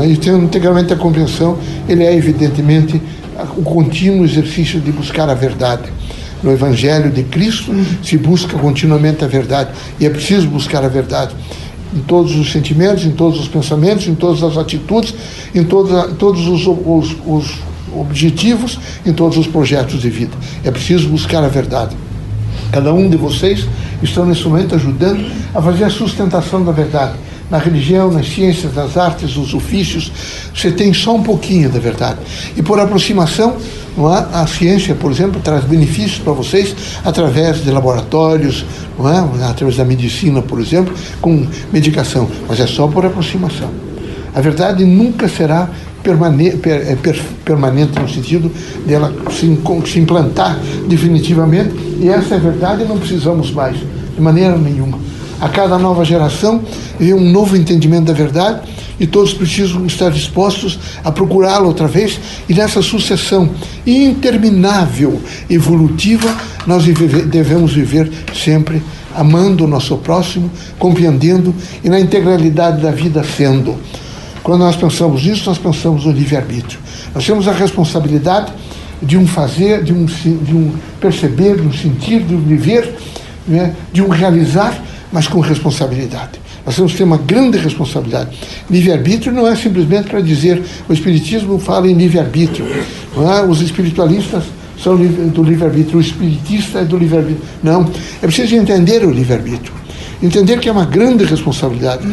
é? 0.01 0.07
E 0.07 0.17
tendo 0.17 0.43
integralmente 0.43 0.93
a 0.93 0.95
compreensão, 0.95 1.57
ele 1.87 2.03
é 2.03 2.15
evidentemente 2.15 3.01
o 3.57 3.61
contínuo 3.61 4.25
exercício 4.25 4.79
de 4.79 4.91
buscar 4.91 5.29
a 5.29 5.33
verdade. 5.33 5.91
No 6.41 6.51
Evangelho 6.51 7.09
de 7.09 7.23
Cristo 7.23 7.71
se 8.03 8.17
busca 8.17 8.57
continuamente 8.57 9.23
a 9.23 9.27
verdade 9.27 9.71
e 9.99 10.05
é 10.05 10.09
preciso 10.09 10.47
buscar 10.47 10.83
a 10.83 10.89
verdade 10.89 11.33
em 11.95 11.99
todos 12.01 12.35
os 12.35 12.51
sentimentos, 12.51 13.05
em 13.05 13.11
todos 13.11 13.39
os 13.39 13.47
pensamentos, 13.47 14.07
em 14.07 14.15
todas 14.15 14.43
as 14.43 14.57
atitudes, 14.57 15.13
em 15.53 15.63
toda, 15.63 16.09
todos 16.09 16.47
os, 16.47 16.65
os, 16.65 17.15
os 17.25 17.53
objetivos, 17.95 18.79
em 19.05 19.13
todos 19.13 19.37
os 19.37 19.47
projetos 19.47 20.01
de 20.01 20.09
vida. 20.09 20.35
É 20.63 20.71
preciso 20.71 21.07
buscar 21.07 21.43
a 21.43 21.47
verdade. 21.47 21.95
Cada 22.71 22.93
um 22.93 23.09
de 23.09 23.15
vocês 23.15 23.67
está 24.01 24.25
nesse 24.25 24.43
momento 24.43 24.75
ajudando 24.75 25.31
a 25.53 25.61
fazer 25.61 25.83
a 25.83 25.89
sustentação 25.89 26.65
da 26.65 26.71
verdade 26.71 27.13
na 27.49 27.57
religião, 27.57 28.11
nas 28.11 28.27
ciências, 28.27 28.73
nas 28.73 28.97
artes, 28.97 29.35
nos 29.35 29.53
ofícios, 29.53 30.11
você 30.55 30.71
tem 30.71 30.93
só 30.93 31.15
um 31.15 31.23
pouquinho 31.23 31.69
da 31.69 31.79
verdade. 31.79 32.19
E 32.55 32.61
por 32.61 32.79
aproximação, 32.79 33.57
não 33.97 34.13
é? 34.13 34.25
a 34.33 34.47
ciência, 34.47 34.95
por 34.95 35.11
exemplo, 35.11 35.39
traz 35.41 35.63
benefícios 35.63 36.19
para 36.19 36.33
vocês 36.33 36.75
através 37.03 37.63
de 37.63 37.69
laboratórios, 37.71 38.65
não 38.97 39.09
é? 39.09 39.45
através 39.47 39.77
da 39.77 39.85
medicina, 39.85 40.41
por 40.41 40.59
exemplo, 40.59 40.93
com 41.21 41.45
medicação, 41.71 42.27
mas 42.47 42.59
é 42.59 42.67
só 42.67 42.87
por 42.87 43.05
aproximação. 43.05 43.69
A 44.35 44.41
verdade 44.41 44.83
nunca 44.83 45.27
será 45.27 45.69
per, 46.01 47.21
permanente 47.45 47.99
no 47.99 48.09
sentido 48.09 48.51
dela 48.85 49.13
se, 49.31 49.59
se 49.85 49.99
implantar 49.99 50.59
definitivamente, 50.87 51.73
e 51.99 52.09
essa 52.09 52.33
é 52.33 52.37
a 52.37 52.41
verdade 52.41 52.83
não 52.83 52.97
precisamos 52.97 53.51
mais, 53.51 53.77
de 53.77 54.21
maneira 54.21 54.57
nenhuma. 54.57 54.99
A 55.43 55.49
cada 55.49 55.77
nova 55.77 56.05
geração 56.05 56.63
vem 56.97 57.13
um 57.13 57.29
novo 57.29 57.57
entendimento 57.57 58.05
da 58.05 58.13
verdade 58.13 58.61
e 58.97 59.05
todos 59.05 59.33
precisam 59.33 59.85
estar 59.85 60.09
dispostos 60.09 60.79
a 61.03 61.11
procurá-lo 61.11 61.67
outra 61.67 61.85
vez. 61.85 62.17
E 62.47 62.53
nessa 62.53 62.81
sucessão 62.81 63.49
interminável, 63.85 65.21
evolutiva, 65.49 66.33
nós 66.65 66.85
devemos 66.85 67.73
viver 67.73 68.09
sempre 68.33 68.81
amando 69.13 69.65
o 69.65 69.67
nosso 69.67 69.97
próximo, 69.97 70.49
compreendendo 70.79 71.53
e 71.83 71.89
na 71.89 71.99
integralidade 71.99 72.81
da 72.81 72.91
vida 72.91 73.21
sendo. 73.21 73.75
Quando 74.43 74.61
nós 74.61 74.77
pensamos 74.77 75.25
nisso, 75.25 75.49
nós 75.49 75.57
pensamos 75.57 76.05
no 76.05 76.13
livre-arbítrio. 76.13 76.79
Nós 77.13 77.25
temos 77.25 77.49
a 77.49 77.51
responsabilidade 77.51 78.53
de 79.01 79.17
um 79.17 79.27
fazer, 79.27 79.83
de 79.83 79.91
um, 79.91 80.05
de 80.05 80.55
um 80.55 80.71
perceber, 81.01 81.57
de 81.57 81.67
um 81.67 81.73
sentir, 81.73 82.21
de 82.21 82.33
um 82.33 82.39
viver, 82.39 82.95
né, 83.45 83.75
de 83.91 84.01
um 84.01 84.07
realizar 84.07 84.81
mas 85.13 85.27
com 85.27 85.39
responsabilidade. 85.39 86.41
Nós 86.65 86.75
temos 86.75 86.91
que 86.91 86.97
ter 86.97 87.03
uma 87.03 87.17
grande 87.17 87.57
responsabilidade. 87.59 88.35
Livre-arbítrio 88.69 89.31
não 89.31 89.47
é 89.47 89.55
simplesmente 89.55 90.09
para 90.09 90.19
dizer 90.19 90.61
o 90.89 90.93
Espiritismo 90.93 91.59
fala 91.59 91.87
em 91.87 91.93
livre-arbítrio. 91.93 92.65
É? 92.65 93.43
Os 93.47 93.61
espiritualistas 93.61 94.43
são 94.81 94.97
do 94.97 95.43
livre-arbítrio, 95.43 95.99
o 95.99 96.01
espiritista 96.01 96.79
é 96.79 96.83
do 96.83 96.97
livre-arbítrio. 96.97 97.45
Não, 97.61 97.89
é 98.21 98.25
preciso 98.25 98.55
entender 98.55 99.05
o 99.05 99.11
livre-arbítrio. 99.11 99.71
Entender 100.21 100.59
que 100.59 100.67
é 100.67 100.71
uma 100.71 100.85
grande 100.85 101.25
responsabilidade. 101.25 102.07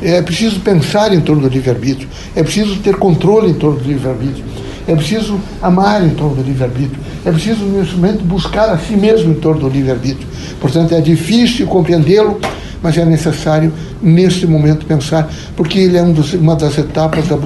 É 0.00 0.22
preciso 0.22 0.60
pensar 0.60 1.12
em 1.12 1.20
torno 1.20 1.42
do 1.42 1.48
livre-arbítrio. 1.48 2.08
É 2.36 2.42
preciso 2.42 2.76
ter 2.76 2.96
controle 2.96 3.50
em 3.50 3.54
torno 3.54 3.80
do 3.80 3.88
livre-arbítrio. 3.88 4.44
É 4.86 4.94
preciso 4.94 5.40
amar 5.62 6.04
em 6.04 6.10
torno 6.10 6.36
do 6.36 6.42
livre-arbítrio. 6.42 7.00
É 7.24 7.30
preciso, 7.30 7.64
nesse 7.64 7.94
momento, 7.94 8.22
buscar 8.24 8.68
a 8.68 8.78
si 8.78 8.94
mesmo 8.94 9.32
em 9.32 9.34
torno 9.34 9.62
do 9.62 9.68
livre-arbítrio. 9.68 10.26
Portanto, 10.60 10.94
é 10.94 11.00
difícil 11.00 11.66
compreendê-lo, 11.66 12.38
mas 12.82 12.98
é 12.98 13.04
necessário, 13.04 13.72
neste 14.02 14.46
momento, 14.46 14.84
pensar, 14.84 15.32
porque 15.56 15.78
ele 15.78 15.96
é 15.96 16.02
um 16.02 16.12
dos, 16.12 16.34
uma 16.34 16.54
das 16.54 16.76
etapas 16.76 17.26
da, 17.26 17.36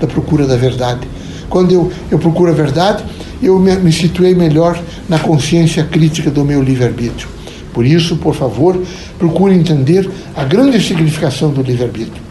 da 0.00 0.06
procura 0.06 0.46
da 0.46 0.56
verdade. 0.56 1.06
Quando 1.48 1.72
eu, 1.72 1.92
eu 2.10 2.18
procuro 2.18 2.50
a 2.50 2.54
verdade, 2.54 3.04
eu 3.40 3.58
me, 3.58 3.74
me 3.76 3.92
situei 3.92 4.34
melhor 4.34 4.80
na 5.08 5.18
consciência 5.18 5.84
crítica 5.84 6.30
do 6.30 6.44
meu 6.44 6.60
livre-arbítrio. 6.60 7.28
Por 7.72 7.86
isso, 7.86 8.16
por 8.16 8.34
favor, 8.34 8.80
procure 9.16 9.54
entender 9.54 10.10
a 10.36 10.44
grande 10.44 10.80
significação 10.80 11.50
do 11.50 11.62
livre-arbítrio. 11.62 12.29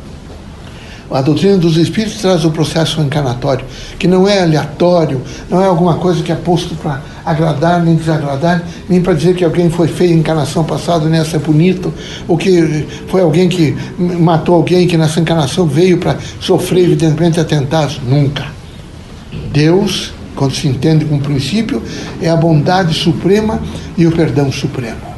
A 1.12 1.22
doutrina 1.22 1.58
dos 1.58 1.76
espíritos 1.76 2.22
traz 2.22 2.46
o 2.46 2.52
processo 2.52 3.02
encarnatório, 3.02 3.66
que 3.98 4.08
não 4.08 4.28
é 4.28 4.42
aleatório, 4.42 5.22
não 5.50 5.62
é 5.62 5.66
alguma 5.66 5.96
coisa 5.96 6.22
que 6.22 6.32
é 6.32 6.36
posto 6.36 6.76
para 6.76 7.02
agradar 7.26 7.84
nem 7.84 7.96
desagradar, 7.96 8.64
nem 8.88 9.02
para 9.02 9.14
dizer 9.14 9.36
que 9.36 9.44
alguém 9.44 9.72
foi 9.72 9.88
feio 9.88 10.14
em 10.14 10.20
encarnação 10.20 10.64
passada, 10.64 11.10
nessa 11.10 11.38
é 11.38 11.40
bonito, 11.40 11.92
ou 12.28 12.38
que 12.38 12.86
foi 13.08 13.22
alguém 13.22 13.50
que 13.50 13.76
matou 13.98 14.56
alguém 14.56 14.88
que 14.88 14.98
nessa 14.98 15.20
encarnação 15.20 15.66
veio 15.66 15.98
para 15.98 16.18
sofrer, 16.40 16.84
evidentemente, 16.84 17.40
atentados. 17.40 18.00
Nunca. 18.08 18.46
Deus, 19.52 20.14
quando 20.36 20.54
se 20.54 20.68
entende 20.68 21.06
como 21.06 21.22
princípio, 21.22 21.82
é 22.22 22.30
a 22.30 22.36
bondade 22.36 22.94
suprema 22.94 23.60
e 23.98 24.06
o 24.06 24.12
perdão 24.12 24.52
supremo. 24.52 25.09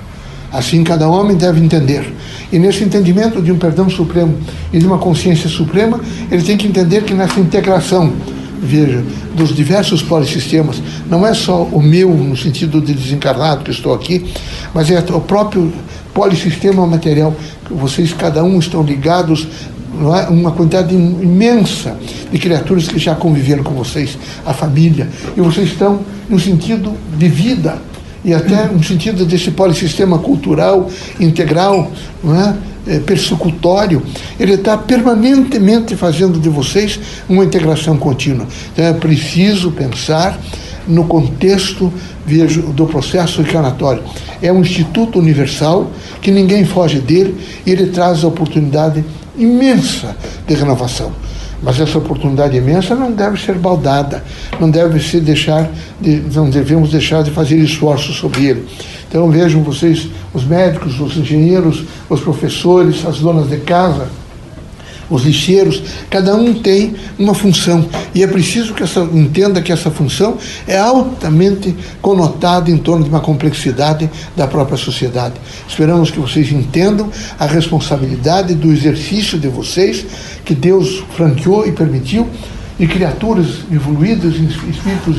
Assim 0.51 0.83
cada 0.83 1.07
homem 1.07 1.37
deve 1.37 1.59
entender. 1.59 2.13
E 2.51 2.59
nesse 2.59 2.83
entendimento 2.83 3.41
de 3.41 3.51
um 3.51 3.57
perdão 3.57 3.89
supremo 3.89 4.37
e 4.73 4.79
de 4.79 4.85
uma 4.85 4.97
consciência 4.97 5.49
suprema, 5.49 5.99
ele 6.29 6.43
tem 6.43 6.57
que 6.57 6.67
entender 6.67 7.03
que 7.03 7.13
nessa 7.13 7.39
integração, 7.39 8.11
veja, 8.61 9.03
dos 9.33 9.55
diversos 9.55 10.03
polissistemas, 10.03 10.81
não 11.09 11.25
é 11.25 11.33
só 11.33 11.63
o 11.63 11.81
meu 11.81 12.13
no 12.13 12.35
sentido 12.35 12.81
de 12.81 12.93
desencarnado 12.93 13.63
que 13.63 13.71
estou 13.71 13.93
aqui, 13.93 14.25
mas 14.73 14.91
é 14.91 14.99
o 14.99 15.21
próprio 15.21 15.71
polissistema 16.13 16.85
material, 16.85 17.33
que 17.65 17.73
vocês 17.73 18.11
cada 18.11 18.43
um 18.43 18.59
estão 18.59 18.83
ligados 18.83 19.47
é? 20.17 20.29
uma 20.29 20.51
quantidade 20.51 20.95
imensa 20.95 21.95
de 22.31 22.39
criaturas 22.39 22.87
que 22.87 22.97
já 22.97 23.13
conviveram 23.13 23.63
com 23.63 23.73
vocês, 23.73 24.17
a 24.45 24.53
família, 24.53 25.07
e 25.35 25.41
vocês 25.41 25.69
estão 25.69 25.99
no 26.29 26.39
sentido 26.39 26.93
de 27.17 27.27
vida 27.27 27.77
e 28.23 28.33
até 28.33 28.67
no 28.67 28.83
sentido 28.83 29.25
desse 29.25 29.51
polissistema 29.51 30.19
cultural 30.19 30.89
integral, 31.19 31.91
não 32.23 32.39
é? 32.39 32.55
É, 32.87 32.97
persecutório, 32.99 34.01
ele 34.39 34.53
está 34.53 34.75
permanentemente 34.75 35.95
fazendo 35.95 36.39
de 36.39 36.49
vocês 36.49 36.99
uma 37.29 37.43
integração 37.43 37.95
contínua. 37.95 38.47
Então 38.73 38.83
é 38.83 38.93
preciso 38.93 39.69
pensar 39.69 40.39
no 40.87 41.03
contexto 41.05 41.93
vejo, 42.25 42.61
do 42.73 42.87
processo 42.87 43.41
encarnatório. 43.41 44.03
É 44.41 44.51
um 44.51 44.61
instituto 44.61 45.19
universal 45.19 45.91
que 46.21 46.31
ninguém 46.31 46.65
foge 46.65 46.99
dele 46.99 47.37
e 47.65 47.71
ele 47.71 47.87
traz 47.87 48.23
a 48.23 48.27
oportunidade 48.27 49.05
imensa 49.37 50.15
de 50.47 50.55
renovação. 50.55 51.11
Mas 51.61 51.79
essa 51.79 51.97
oportunidade 51.97 52.57
imensa 52.57 52.95
não 52.95 53.11
deve 53.11 53.39
ser 53.39 53.55
baldada, 53.55 54.23
não 54.59 54.69
deve 54.69 54.99
se 54.99 55.19
deixar 55.19 55.69
de, 55.99 56.23
não 56.33 56.49
devemos 56.49 56.89
deixar 56.89 57.23
de 57.23 57.29
fazer 57.31 57.57
esforços 57.57 58.15
sobre 58.17 58.45
ele. 58.45 58.67
Então 59.07 59.29
vejam 59.29 59.61
vocês, 59.61 60.09
os 60.33 60.43
médicos, 60.43 60.99
os 60.99 61.17
engenheiros, 61.17 61.83
os 62.09 62.21
professores, 62.21 63.05
as 63.05 63.19
donas 63.19 63.49
de 63.49 63.57
casa, 63.57 64.07
os 65.11 65.23
lixeiros, 65.23 65.83
cada 66.09 66.33
um 66.35 66.53
tem 66.53 66.95
uma 67.19 67.35
função 67.35 67.87
e 68.15 68.23
é 68.23 68.27
preciso 68.27 68.73
que 68.73 68.81
essa, 68.81 69.01
entenda 69.01 69.61
que 69.61 69.71
essa 69.71 69.91
função 69.91 70.37
é 70.65 70.77
altamente 70.77 71.75
conotada 72.01 72.71
em 72.71 72.77
torno 72.77 73.03
de 73.03 73.09
uma 73.09 73.19
complexidade 73.19 74.09
da 74.35 74.47
própria 74.47 74.77
sociedade. 74.77 75.35
Esperamos 75.67 76.09
que 76.09 76.19
vocês 76.19 76.51
entendam 76.51 77.09
a 77.37 77.45
responsabilidade 77.45 78.55
do 78.55 78.71
exercício 78.71 79.37
de 79.37 79.49
vocês 79.49 80.05
que 80.45 80.55
Deus 80.55 81.03
franqueou 81.15 81.67
e 81.67 81.73
permitiu 81.73 82.27
de 82.81 82.87
criaturas 82.87 83.59
evoluídas, 83.71 84.33
espíritos 84.33 85.17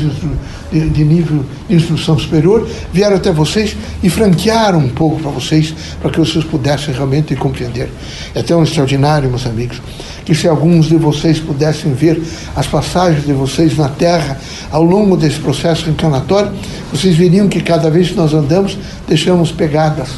de, 0.72 1.04
nível 1.04 1.44
de 1.68 1.76
instrução 1.76 2.18
superior, 2.18 2.68
vieram 2.92 3.14
até 3.14 3.30
vocês 3.30 3.76
e 4.02 4.10
franquearam 4.10 4.80
um 4.80 4.88
pouco 4.88 5.20
para 5.20 5.30
vocês, 5.30 5.72
para 6.00 6.10
que 6.10 6.18
vocês 6.18 6.44
pudessem 6.44 6.92
realmente 6.92 7.36
compreender. 7.36 7.88
É 8.34 8.42
tão 8.42 8.64
extraordinário, 8.64 9.28
meus 9.30 9.46
amigos, 9.46 9.80
que 10.24 10.34
se 10.34 10.48
alguns 10.48 10.86
de 10.86 10.96
vocês 10.96 11.38
pudessem 11.38 11.94
ver 11.94 12.20
as 12.56 12.66
passagens 12.66 13.24
de 13.24 13.32
vocês 13.32 13.76
na 13.76 13.88
Terra 13.88 14.40
ao 14.72 14.82
longo 14.82 15.16
desse 15.16 15.38
processo 15.38 15.84
reencarnatório, 15.84 16.50
vocês 16.90 17.14
veriam 17.14 17.46
que 17.46 17.60
cada 17.60 17.88
vez 17.88 18.08
que 18.08 18.16
nós 18.16 18.34
andamos, 18.34 18.76
deixamos 19.06 19.52
pegadas. 19.52 20.08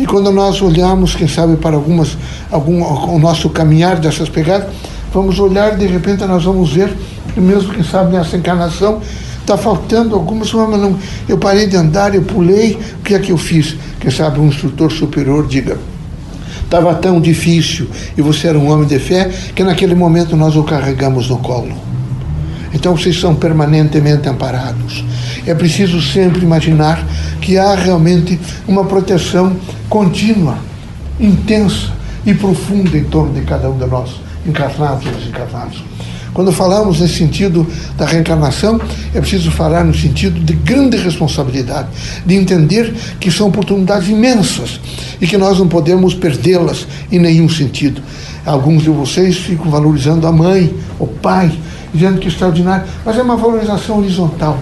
E 0.00 0.04
quando 0.04 0.32
nós 0.32 0.60
olhamos, 0.60 1.14
quem 1.14 1.28
sabe, 1.28 1.56
para 1.58 1.76
algumas, 1.76 2.18
algum, 2.50 2.82
o 2.82 3.20
nosso 3.20 3.48
caminhar 3.50 4.00
dessas 4.00 4.28
pegadas, 4.28 4.66
vamos 5.12 5.38
olhar 5.38 5.74
e 5.74 5.76
de 5.76 5.86
repente 5.86 6.24
nós 6.24 6.44
vamos 6.44 6.72
ver, 6.72 6.92
mesmo 7.36 7.72
quem 7.72 7.84
sabe 7.84 8.16
nessa 8.16 8.36
encarnação, 8.36 9.00
está 9.40 9.56
faltando 9.56 10.14
algumas, 10.14 10.52
mas 10.52 10.80
não, 10.80 10.96
eu 11.28 11.36
parei 11.36 11.66
de 11.66 11.76
andar, 11.76 12.14
eu 12.14 12.22
pulei, 12.22 12.78
o 12.98 13.02
que 13.02 13.14
é 13.14 13.18
que 13.18 13.30
eu 13.30 13.36
fiz? 13.36 13.76
Quem 14.00 14.10
sabe 14.10 14.40
um 14.40 14.46
instrutor 14.46 14.90
superior 14.90 15.46
diga, 15.46 15.78
estava 16.64 16.94
tão 16.94 17.20
difícil 17.20 17.88
e 18.16 18.22
você 18.22 18.48
era 18.48 18.58
um 18.58 18.70
homem 18.70 18.86
de 18.86 18.98
fé 18.98 19.30
que 19.54 19.62
naquele 19.62 19.94
momento 19.94 20.36
nós 20.36 20.56
o 20.56 20.62
carregamos 20.62 21.28
no 21.28 21.38
colo. 21.38 21.72
Então 22.72 22.96
vocês 22.96 23.20
são 23.20 23.34
permanentemente 23.34 24.26
amparados. 24.28 25.04
É 25.46 25.54
preciso 25.54 26.00
sempre 26.00 26.40
imaginar 26.40 27.04
que 27.40 27.58
há 27.58 27.74
realmente 27.74 28.40
uma 28.66 28.84
proteção 28.84 29.54
contínua, 29.90 30.56
intensa 31.20 31.90
e 32.24 32.32
profunda 32.32 32.96
em 32.96 33.04
torno 33.04 33.34
de 33.34 33.42
cada 33.42 33.68
um 33.68 33.76
de 33.76 33.84
nós 33.84 34.22
encarnados 34.46 35.06
ou 35.06 35.12
desencarnados. 35.12 35.82
Quando 36.32 36.50
falamos 36.50 37.00
nesse 37.00 37.18
sentido 37.18 37.66
da 37.96 38.06
reencarnação, 38.06 38.80
é 39.14 39.20
preciso 39.20 39.50
falar 39.50 39.84
no 39.84 39.94
sentido 39.94 40.40
de 40.40 40.54
grande 40.54 40.96
responsabilidade, 40.96 41.88
de 42.24 42.34
entender 42.34 42.94
que 43.20 43.30
são 43.30 43.48
oportunidades 43.48 44.08
imensas 44.08 44.80
e 45.20 45.26
que 45.26 45.36
nós 45.36 45.58
não 45.58 45.68
podemos 45.68 46.14
perdê-las 46.14 46.86
em 47.10 47.18
nenhum 47.18 47.50
sentido. 47.50 48.00
Alguns 48.46 48.82
de 48.82 48.88
vocês 48.88 49.36
ficam 49.36 49.70
valorizando 49.70 50.26
a 50.26 50.32
mãe, 50.32 50.74
o 50.98 51.06
pai, 51.06 51.52
dizendo 51.92 52.18
que 52.18 52.28
é 52.28 52.30
extraordinário, 52.30 52.86
mas 53.04 53.18
é 53.18 53.22
uma 53.22 53.36
valorização 53.36 53.98
horizontal. 53.98 54.58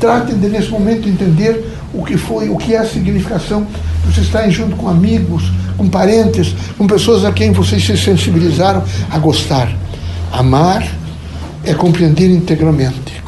Tratem 0.00 0.36
de, 0.36 0.48
nesse 0.48 0.70
momento, 0.70 1.08
entender 1.08 1.72
o 1.94 2.04
que 2.04 2.16
foi, 2.16 2.48
o 2.48 2.56
que 2.56 2.74
é 2.74 2.78
a 2.78 2.86
significação 2.86 3.64
de 4.04 4.12
vocês 4.12 4.26
estarem 4.26 4.50
junto 4.50 4.74
com 4.74 4.88
amigos, 4.88 5.44
com 5.76 5.88
parentes, 5.88 6.54
com 6.76 6.86
pessoas 6.86 7.24
a 7.24 7.32
quem 7.32 7.52
vocês 7.52 7.84
se 7.84 7.96
sensibilizaram 7.96 8.82
a 9.10 9.18
gostar. 9.18 9.74
Amar 10.32 10.86
é 11.64 11.74
compreender 11.74 12.30
integralmente. 12.30 13.22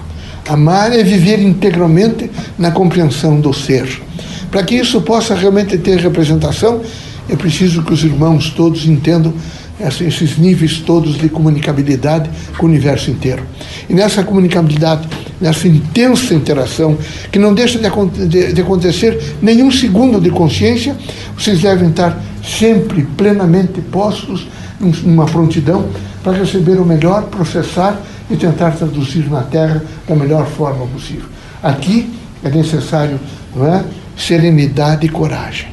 Amar 0.48 0.92
é 0.92 1.02
viver 1.02 1.40
integralmente 1.40 2.30
na 2.58 2.70
compreensão 2.70 3.40
do 3.40 3.52
ser. 3.52 4.02
Para 4.50 4.62
que 4.62 4.74
isso 4.74 5.00
possa 5.00 5.34
realmente 5.34 5.76
ter 5.78 5.98
representação, 5.98 6.80
é 7.28 7.36
preciso 7.36 7.82
que 7.82 7.92
os 7.92 8.04
irmãos 8.04 8.50
todos 8.50 8.86
entendam 8.86 9.32
esses 9.80 10.38
níveis 10.38 10.78
todos 10.78 11.18
de 11.18 11.28
comunicabilidade 11.28 12.30
com 12.56 12.66
o 12.66 12.68
universo 12.68 13.10
inteiro. 13.10 13.42
E 13.88 13.94
nessa 13.94 14.22
comunicabilidade, 14.22 15.08
nessa 15.40 15.66
intensa 15.66 16.32
interação, 16.34 16.96
que 17.32 17.38
não 17.38 17.52
deixa 17.52 17.78
de, 17.78 18.60
acontecer 18.60 19.20
nenhum 19.42 19.70
segundo 19.70 20.20
de 20.20 20.30
consciência, 20.30 20.96
vocês 21.36 21.60
devem 21.60 21.88
estar 21.88 22.22
sempre 22.44 23.02
plenamente 23.16 23.80
postos 23.80 24.46
numa 24.78 25.26
prontidão 25.26 25.88
para 26.22 26.32
receber 26.32 26.78
o 26.78 26.84
melhor, 26.84 27.24
processar 27.24 28.00
e 28.30 28.36
tentar 28.36 28.72
traduzir 28.72 29.28
na 29.30 29.42
Terra 29.42 29.82
da 30.06 30.14
melhor 30.14 30.46
forma 30.46 30.86
possível. 30.86 31.28
Aqui 31.62 32.10
é 32.42 32.50
necessário 32.50 33.18
é, 33.56 33.84
serenidade 34.16 35.06
e 35.06 35.08
coragem. 35.08 35.68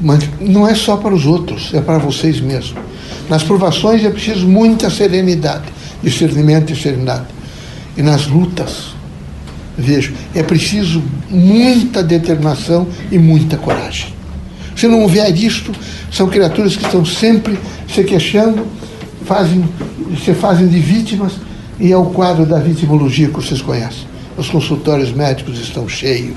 Mas 0.00 0.28
não 0.40 0.66
é 0.68 0.74
só 0.74 0.96
para 0.96 1.14
os 1.14 1.26
outros, 1.26 1.72
é 1.72 1.80
para 1.80 1.98
vocês 1.98 2.40
mesmos. 2.40 2.82
Nas 3.28 3.42
provações 3.42 4.04
é 4.04 4.10
preciso 4.10 4.46
muita 4.46 4.90
serenidade, 4.90 5.64
discernimento 6.02 6.72
e 6.72 6.76
serenidade. 6.76 7.26
E 7.96 8.02
nas 8.02 8.26
lutas, 8.26 8.94
vejo, 9.76 10.14
é 10.34 10.42
preciso 10.42 11.02
muita 11.30 12.02
determinação 12.02 12.86
e 13.10 13.18
muita 13.18 13.56
coragem. 13.56 14.15
Se 14.76 14.86
não 14.86 15.02
houver 15.02 15.34
isto, 15.34 15.72
são 16.12 16.28
criaturas 16.28 16.76
que 16.76 16.84
estão 16.84 17.04
sempre 17.04 17.58
se 17.92 18.04
queixando, 18.04 18.66
fazem, 19.24 19.64
se 20.22 20.34
fazem 20.34 20.68
de 20.68 20.78
vítimas, 20.78 21.32
e 21.80 21.92
é 21.92 21.96
o 21.96 22.06
quadro 22.06 22.46
da 22.46 22.58
vitimologia 22.58 23.28
que 23.28 23.34
vocês 23.34 23.60
conhecem. 23.60 24.06
Os 24.36 24.48
consultórios 24.48 25.12
médicos 25.12 25.58
estão 25.58 25.88
cheios. 25.88 26.36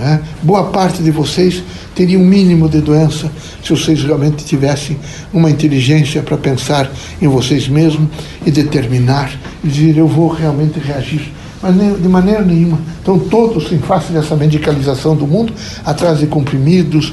É? 0.00 0.20
Boa 0.42 0.64
parte 0.64 1.02
de 1.02 1.10
vocês 1.10 1.60
teria 1.92 2.16
um 2.16 2.24
mínimo 2.24 2.68
de 2.68 2.80
doença 2.80 3.28
se 3.64 3.70
vocês 3.70 4.04
realmente 4.04 4.44
tivessem 4.44 4.96
uma 5.32 5.50
inteligência 5.50 6.22
para 6.22 6.36
pensar 6.36 6.88
em 7.20 7.26
vocês 7.26 7.66
mesmos 7.66 8.08
e 8.46 8.50
determinar 8.52 9.32
e 9.64 9.66
dizer 9.66 9.96
eu 9.96 10.06
vou 10.06 10.28
realmente 10.28 10.78
reagir. 10.78 11.32
Mas 11.60 11.74
de 11.74 12.08
maneira 12.08 12.44
nenhuma. 12.44 12.78
Estão 12.98 13.18
todos, 13.18 13.72
em 13.72 13.78
face 13.78 14.12
dessa 14.12 14.36
medicalização 14.36 15.16
do 15.16 15.26
mundo, 15.26 15.52
atrás 15.84 16.20
de 16.20 16.28
comprimidos, 16.28 17.12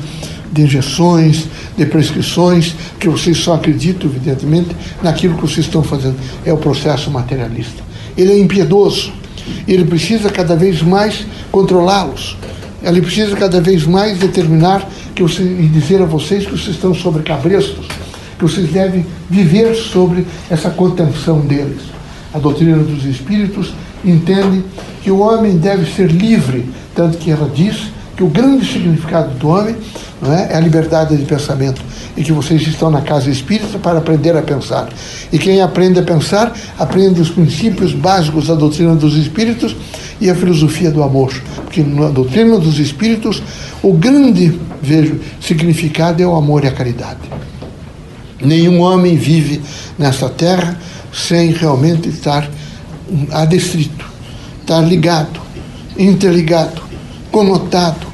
de 0.52 0.62
injeções, 0.62 1.46
de 1.78 1.86
prescrições, 1.86 2.76
que 3.00 3.10
vocês 3.10 3.38
só 3.38 3.56
acreditam, 3.56 4.10
evidentemente, 4.10 4.76
naquilo 5.02 5.36
que 5.36 5.42
vocês 5.42 5.66
estão 5.66 5.84
fazendo. 5.84 6.16
É 6.46 6.54
o 6.54 6.58
processo 6.58 7.10
materialista. 7.12 7.84
Ele 8.18 8.32
é 8.32 8.40
impiedoso. 8.40 9.12
Ele 9.68 9.86
precisa 9.86 10.30
cada 10.30 10.56
vez 10.56 10.82
mais 10.82 11.26
controlá-los. 11.52 12.38
Ele 12.82 13.02
precisa 13.02 13.36
cada 13.36 13.60
vez 13.60 13.86
mais 13.86 14.20
determinar 14.20 14.88
que 15.14 15.24
você, 15.24 15.42
e 15.42 15.68
dizer 15.68 16.02
a 16.02 16.06
vocês 16.06 16.46
que 16.46 16.52
vocês 16.52 16.76
estão 16.76 16.94
sobre 16.94 17.24
cabrestos, 17.24 17.88
que 18.38 18.44
vocês 18.44 18.70
devem 18.70 19.06
viver 19.30 19.74
sobre 19.76 20.26
essa 20.50 20.70
contenção 20.70 21.40
deles. 21.40 21.82
A 22.34 22.40
doutrina 22.40 22.78
dos 22.78 23.06
espíritos 23.06 23.74
entende 24.04 24.64
que 25.02 25.10
o 25.10 25.20
homem 25.20 25.58
deve 25.58 25.92
ser 25.92 26.12
livre, 26.12 26.66
tanto 26.94 27.18
que 27.18 27.32
ela 27.32 27.50
diz 27.54 27.92
que 28.16 28.24
o 28.24 28.28
grande 28.28 28.66
significado 28.66 29.38
do 29.38 29.50
homem 29.50 29.76
é? 30.24 30.54
é 30.54 30.58
a 30.58 30.60
liberdade 30.60 31.16
de 31.18 31.26
pensamento 31.26 31.82
e 32.16 32.24
que 32.24 32.32
vocês 32.32 32.62
estão 32.62 32.90
na 32.90 33.02
casa 33.02 33.30
espírita 33.30 33.78
para 33.78 34.00
aprender 34.00 34.36
a 34.38 34.42
pensar. 34.42 34.90
E 35.32 35.38
quem 35.38 35.62
aprende 35.62 36.00
a 36.00 36.04
pensar, 36.04 36.56
aprende 36.80 37.20
os 37.20 37.30
princípios 37.30 37.94
básicos 37.94 38.48
da 38.48 38.56
doutrina 38.56 38.96
dos 38.96 39.16
espíritos 39.16 39.76
e 40.22 40.30
a 40.30 40.36
filosofia 40.36 40.90
do 40.92 41.04
amor. 41.04 41.34
Porque 41.64 41.84
na 41.84 42.10
doutrina 42.10 42.58
dos 42.58 42.80
espíritos, 42.80 43.44
o 43.84 43.94
grande, 43.94 44.60
vejo, 44.82 45.20
significado 45.42 46.24
é 46.24 46.26
o 46.26 46.36
amor 46.36 46.64
e 46.64 46.68
a 46.68 46.72
caridade. 46.72 47.20
Nenhum 48.42 48.80
homem 48.80 49.18
vive 49.18 49.62
nesta 49.98 50.30
terra 50.30 50.78
sem 51.12 51.52
realmente 51.52 52.10
estar 52.10 52.50
adestrito, 53.32 54.06
estar 54.62 54.82
ligado, 54.82 55.40
interligado, 55.98 56.85
conotado 57.36 58.08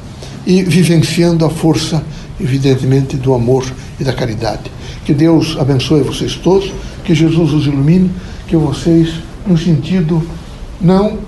e 0.47 0.63
vivenciando 0.63 1.45
a 1.45 1.49
força, 1.51 2.03
evidentemente, 2.39 3.15
do 3.17 3.35
amor 3.35 3.63
e 3.99 4.03
da 4.03 4.11
caridade. 4.11 4.71
Que 5.05 5.13
Deus 5.13 5.55
abençoe 5.59 6.01
vocês 6.01 6.33
todos, 6.37 6.73
que 7.05 7.13
Jesus 7.13 7.53
os 7.53 7.67
ilumine, 7.67 8.11
que 8.47 8.57
vocês, 8.57 9.13
no 9.45 9.55
sentido 9.55 10.27
não 10.81 11.19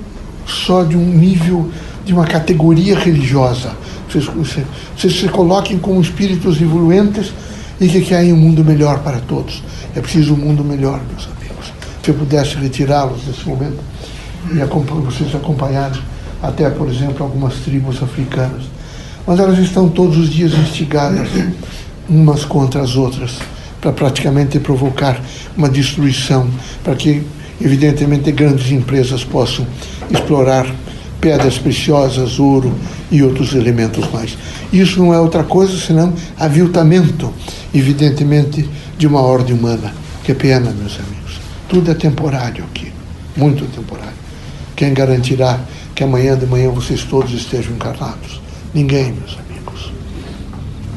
só 0.47 0.83
de 0.83 0.97
um 0.97 1.05
nível, 1.05 1.69
de 2.03 2.13
uma 2.13 2.25
categoria 2.25 2.97
religiosa, 2.97 3.75
vocês, 4.09 4.25
vocês, 4.25 4.65
vocês 4.97 5.19
se 5.19 5.29
coloquem 5.29 5.77
como 5.77 6.01
espíritos 6.01 6.59
evoluentes 6.59 7.31
e 7.79 7.87
que 7.87 8.01
querem 8.01 8.33
um 8.33 8.37
mundo 8.37 8.65
melhor 8.65 9.03
para 9.03 9.19
todos. 9.19 9.61
É 9.95 10.01
preciso 10.01 10.33
um 10.33 10.37
mundo 10.37 10.63
melhor, 10.63 10.99
meus 11.11 11.27
amigos. 11.37 11.71
Se 12.03 12.09
eu 12.09 12.15
pudesse 12.15 12.55
retirá-los 12.55 13.27
nesse 13.27 13.47
momento 13.47 13.77
e 14.51 14.55
vocês 15.05 15.35
acompanharem 15.35 16.01
até, 16.43 16.69
por 16.69 16.87
exemplo, 16.87 17.23
algumas 17.23 17.55
tribos 17.55 18.03
africanas 18.03 18.63
mas 19.25 19.39
elas 19.39 19.57
estão 19.59 19.89
todos 19.89 20.17
os 20.17 20.29
dias 20.29 20.53
instigadas 20.53 21.29
umas 22.09 22.43
contra 22.43 22.81
as 22.81 22.95
outras 22.95 23.37
para 23.79 23.91
praticamente 23.91 24.59
provocar 24.59 25.19
uma 25.57 25.69
destruição, 25.69 26.49
para 26.83 26.95
que, 26.95 27.23
evidentemente, 27.61 28.31
grandes 28.31 28.71
empresas 28.71 29.23
possam 29.23 29.65
explorar 30.09 30.65
pedras 31.19 31.57
preciosas, 31.57 32.39
ouro 32.39 32.73
e 33.09 33.23
outros 33.23 33.53
elementos 33.53 34.09
mais. 34.11 34.37
Isso 34.71 34.99
não 34.99 35.13
é 35.13 35.19
outra 35.19 35.43
coisa 35.43 35.77
senão 35.77 36.13
aviltamento, 36.37 37.33
evidentemente, 37.73 38.69
de 38.97 39.07
uma 39.07 39.21
ordem 39.21 39.55
humana. 39.55 39.93
Que 40.23 40.33
pena, 40.33 40.71
meus 40.71 40.97
amigos. 40.99 41.39
Tudo 41.67 41.91
é 41.91 41.93
temporário 41.93 42.63
aqui, 42.65 42.91
muito 43.35 43.65
temporário. 43.65 44.13
Quem 44.75 44.93
garantirá 44.93 45.59
que 45.95 46.03
amanhã 46.03 46.37
de 46.37 46.45
manhã 46.45 46.69
vocês 46.69 47.03
todos 47.03 47.31
estejam 47.31 47.73
encarnados? 47.73 48.41
Ninguém, 48.73 49.11
meus 49.13 49.37
amigos. 49.37 49.91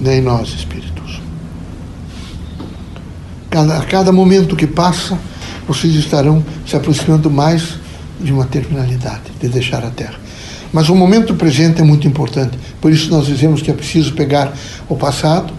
Nem 0.01 0.21
nós, 0.21 0.49
espíritos. 0.49 1.21
Cada, 3.51 3.79
a 3.79 3.85
cada 3.85 4.13
momento 4.13 4.57
que 4.57 4.67
passa, 4.67 5.19
vocês 5.67 5.95
estarão 5.95 6.45
se 6.67 6.77
aproximando 6.77 7.31
mais 7.31 7.75
de 8.21 8.33
uma 8.33 8.47
terminalidade, 8.47 9.33
de 9.41 9.49
deixar 9.49 9.85
a 9.85 9.91
Terra. 9.91 10.15
Mas 10.73 10.89
o 10.89 10.95
momento 10.95 11.35
presente 11.35 11.81
é 11.81 11.85
muito 11.85 12.07
importante. 12.09 12.59
Por 12.81 12.91
isso 12.91 13.11
nós 13.11 13.27
dizemos 13.27 13.63
que 13.63 13.71
é 13.71 13.75
preciso 13.75 14.15
pegar 14.15 14.53
o 14.89 14.97
passado, 14.97 15.53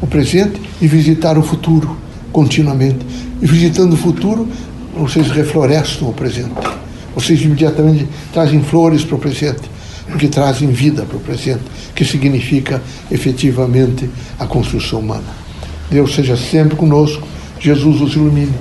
o 0.00 0.06
presente 0.06 0.60
e 0.80 0.86
visitar 0.86 1.38
o 1.38 1.42
futuro 1.42 1.96
continuamente. 2.32 3.04
E 3.40 3.46
visitando 3.46 3.94
o 3.94 3.96
futuro, 3.96 4.48
vocês 4.96 5.30
reflorestam 5.30 6.08
o 6.08 6.12
presente. 6.12 6.83
Vocês 7.14 7.40
imediatamente 7.42 8.08
trazem 8.32 8.62
flores 8.62 9.04
para 9.04 9.16
o 9.16 9.18
presente, 9.18 9.62
porque 10.10 10.28
trazem 10.28 10.70
vida 10.70 11.02
para 11.04 11.16
o 11.16 11.20
presente, 11.20 11.62
que 11.94 12.04
significa 12.04 12.82
efetivamente 13.10 14.08
a 14.38 14.46
construção 14.46 15.00
humana. 15.00 15.44
Deus 15.90 16.14
seja 16.14 16.36
sempre 16.36 16.76
conosco, 16.76 17.26
Jesus 17.60 18.00
os 18.00 18.14
ilumine, 18.14 18.54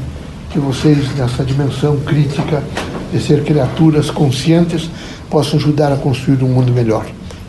que 0.52 0.60
vocês, 0.60 1.16
nessa 1.16 1.44
dimensão 1.44 2.00
crítica 2.02 2.64
de 3.12 3.20
ser 3.20 3.44
criaturas 3.44 4.12
conscientes, 4.12 4.90
possam 5.30 5.60
ajudar 5.60 5.92
a 5.92 5.98
construir 5.98 6.44
um 6.44 6.50
mundo 6.50 6.72
melhor. 6.72 7.06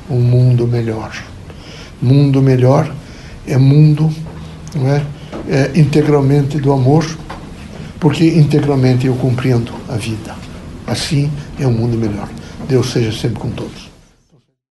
Um 0.09 0.21
mundo 0.21 0.67
melhor. 0.67 1.13
Mundo 2.01 2.41
melhor 2.41 2.91
é 3.47 3.59
mundo 3.59 4.11
não 4.75 4.89
é, 4.89 5.03
é 5.49 5.71
integralmente 5.79 6.59
do 6.59 6.73
amor, 6.73 7.07
porque 8.01 8.25
integralmente 8.25 9.07
eu 9.07 9.15
compreendo 9.15 9.73
a 9.89 9.97
vida. 9.97 10.44
Assim 10.87 11.31
é 11.59 11.67
um 11.67 11.73
mundo 11.73 11.97
melhor. 11.97 12.29
Deus 12.69 12.93
seja 12.93 13.13
sempre 13.13 13.39
com 13.39 13.51
todos. 13.51 13.94